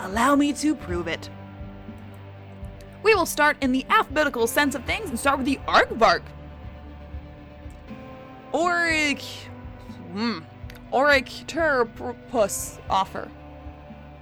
allow 0.00 0.36
me 0.36 0.52
to 0.52 0.74
prove 0.74 1.08
it. 1.08 1.30
We 3.02 3.14
will 3.14 3.26
start 3.26 3.56
in 3.62 3.72
the 3.72 3.86
alphabetical 3.88 4.46
sense 4.46 4.74
of 4.74 4.84
things 4.84 5.08
and 5.08 5.18
start 5.18 5.38
with 5.38 5.46
the 5.46 5.60
aardvark. 5.66 6.22
Oric. 8.52 9.22
Hmm. 10.12 10.40
Oricturpus 10.92 12.78
offer. 12.88 13.28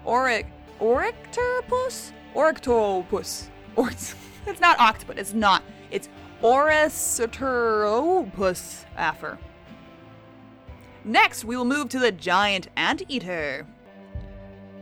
Oric. 0.04 0.46
Oricturpus? 0.80 2.12
Orictopus. 2.34 3.48
Or 3.76 3.90
it's, 3.90 4.16
it's 4.46 4.60
not 4.60 4.80
octopus, 4.80 5.16
it's 5.18 5.34
not. 5.34 5.62
It's 5.90 6.08
Orycteropus 6.42 8.84
afer. 8.98 9.38
Next, 11.04 11.44
we 11.44 11.56
will 11.56 11.64
move 11.64 11.88
to 11.90 12.00
the 12.00 12.10
giant 12.10 12.66
anteater. 12.76 13.64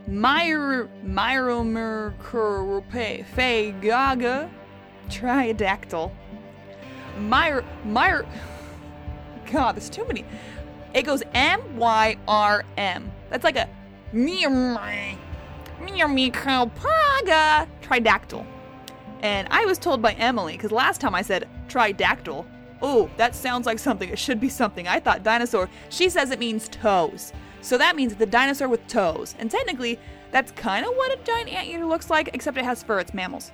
Myr 0.06 0.88
Myromercurope 1.04 3.80
Gaga 3.80 4.50
Triadactyl. 5.08 6.12
Myr 7.18 7.64
Myr 7.84 8.26
God, 9.50 9.76
there's 9.76 9.90
too 9.90 10.04
many. 10.06 10.24
It 10.94 11.02
goes 11.02 11.22
M 11.34 11.76
Y 11.76 12.16
R 12.28 12.64
M. 12.76 13.10
That's 13.30 13.44
like 13.44 13.56
a 13.56 13.68
Myr 14.12 14.48
Praga 16.32 17.68
Tridactyl. 17.82 18.46
And 19.20 19.48
I 19.50 19.64
was 19.64 19.78
told 19.78 20.02
by 20.02 20.12
Emily, 20.12 20.52
because 20.52 20.70
last 20.70 21.00
time 21.00 21.14
I 21.14 21.22
said 21.22 21.48
tridactyl, 21.68 22.46
oh, 22.82 23.10
that 23.16 23.34
sounds 23.34 23.66
like 23.66 23.78
something. 23.78 24.08
It 24.08 24.18
should 24.18 24.38
be 24.38 24.48
something. 24.50 24.86
I 24.86 25.00
thought 25.00 25.22
dinosaur. 25.22 25.70
She 25.88 26.08
says 26.08 26.30
it 26.30 26.38
means 26.38 26.68
toes. 26.68 27.32
So 27.62 27.78
that 27.78 27.96
means 27.96 28.14
the 28.14 28.26
dinosaur 28.26 28.68
with 28.68 28.86
toes. 28.86 29.34
And 29.38 29.50
technically, 29.50 29.98
that's 30.30 30.52
kind 30.52 30.84
of 30.84 30.92
what 30.94 31.18
a 31.18 31.22
giant 31.24 31.50
anteater 31.50 31.86
looks 31.86 32.10
like, 32.10 32.30
except 32.34 32.58
it 32.58 32.64
has 32.64 32.82
fur. 32.82 33.00
It's 33.00 33.14
mammals. 33.14 33.52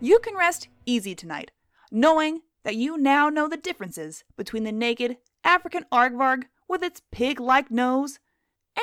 You 0.00 0.18
can 0.20 0.34
rest 0.34 0.68
easy 0.86 1.14
tonight, 1.14 1.50
knowing 1.90 2.40
that 2.66 2.74
you 2.74 2.98
now 2.98 3.28
know 3.28 3.48
the 3.48 3.56
differences 3.56 4.24
between 4.36 4.64
the 4.64 4.72
naked 4.72 5.18
African 5.44 5.84
aardvark 5.92 6.46
with 6.68 6.82
its 6.82 7.00
pig 7.12 7.38
like 7.38 7.70
nose 7.70 8.18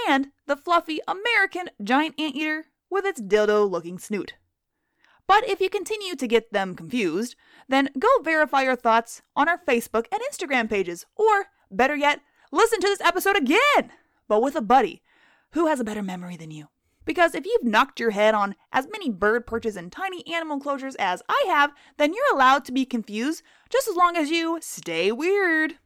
and 0.07 0.27
the 0.47 0.55
fluffy 0.55 1.01
American 1.05 1.69
giant 1.83 2.17
anteater 2.17 2.67
with 2.89 3.03
its 3.03 3.19
dildo 3.19 3.69
looking 3.69 3.99
snoot. 3.99 4.35
But 5.27 5.49
if 5.49 5.59
you 5.59 5.69
continue 5.69 6.15
to 6.15 6.27
get 6.29 6.53
them 6.53 6.75
confused, 6.75 7.35
then 7.67 7.89
go 7.99 8.07
verify 8.23 8.61
your 8.61 8.77
thoughts 8.77 9.21
on 9.35 9.49
our 9.49 9.59
Facebook 9.67 10.05
and 10.13 10.21
Instagram 10.31 10.69
pages, 10.69 11.05
or 11.17 11.47
better 11.69 11.97
yet, 11.97 12.21
listen 12.53 12.79
to 12.79 12.87
this 12.87 13.01
episode 13.01 13.35
again, 13.35 13.91
but 14.29 14.41
with 14.41 14.55
a 14.55 14.61
buddy 14.61 15.01
who 15.51 15.67
has 15.67 15.81
a 15.81 15.83
better 15.83 16.01
memory 16.01 16.37
than 16.37 16.51
you. 16.51 16.69
Because 17.05 17.35
if 17.35 17.45
you've 17.45 17.63
knocked 17.63 17.99
your 17.99 18.11
head 18.11 18.33
on 18.33 18.55
as 18.71 18.87
many 18.91 19.09
bird 19.09 19.45
perches 19.45 19.75
and 19.75 19.91
tiny 19.91 20.25
animal 20.27 20.55
enclosures 20.55 20.95
as 20.95 21.21
I 21.27 21.45
have, 21.47 21.73
then 21.97 22.13
you're 22.13 22.33
allowed 22.33 22.65
to 22.65 22.71
be 22.71 22.85
confused 22.85 23.43
just 23.69 23.87
as 23.87 23.95
long 23.95 24.15
as 24.15 24.29
you 24.29 24.59
stay 24.61 25.11
weird. 25.11 25.77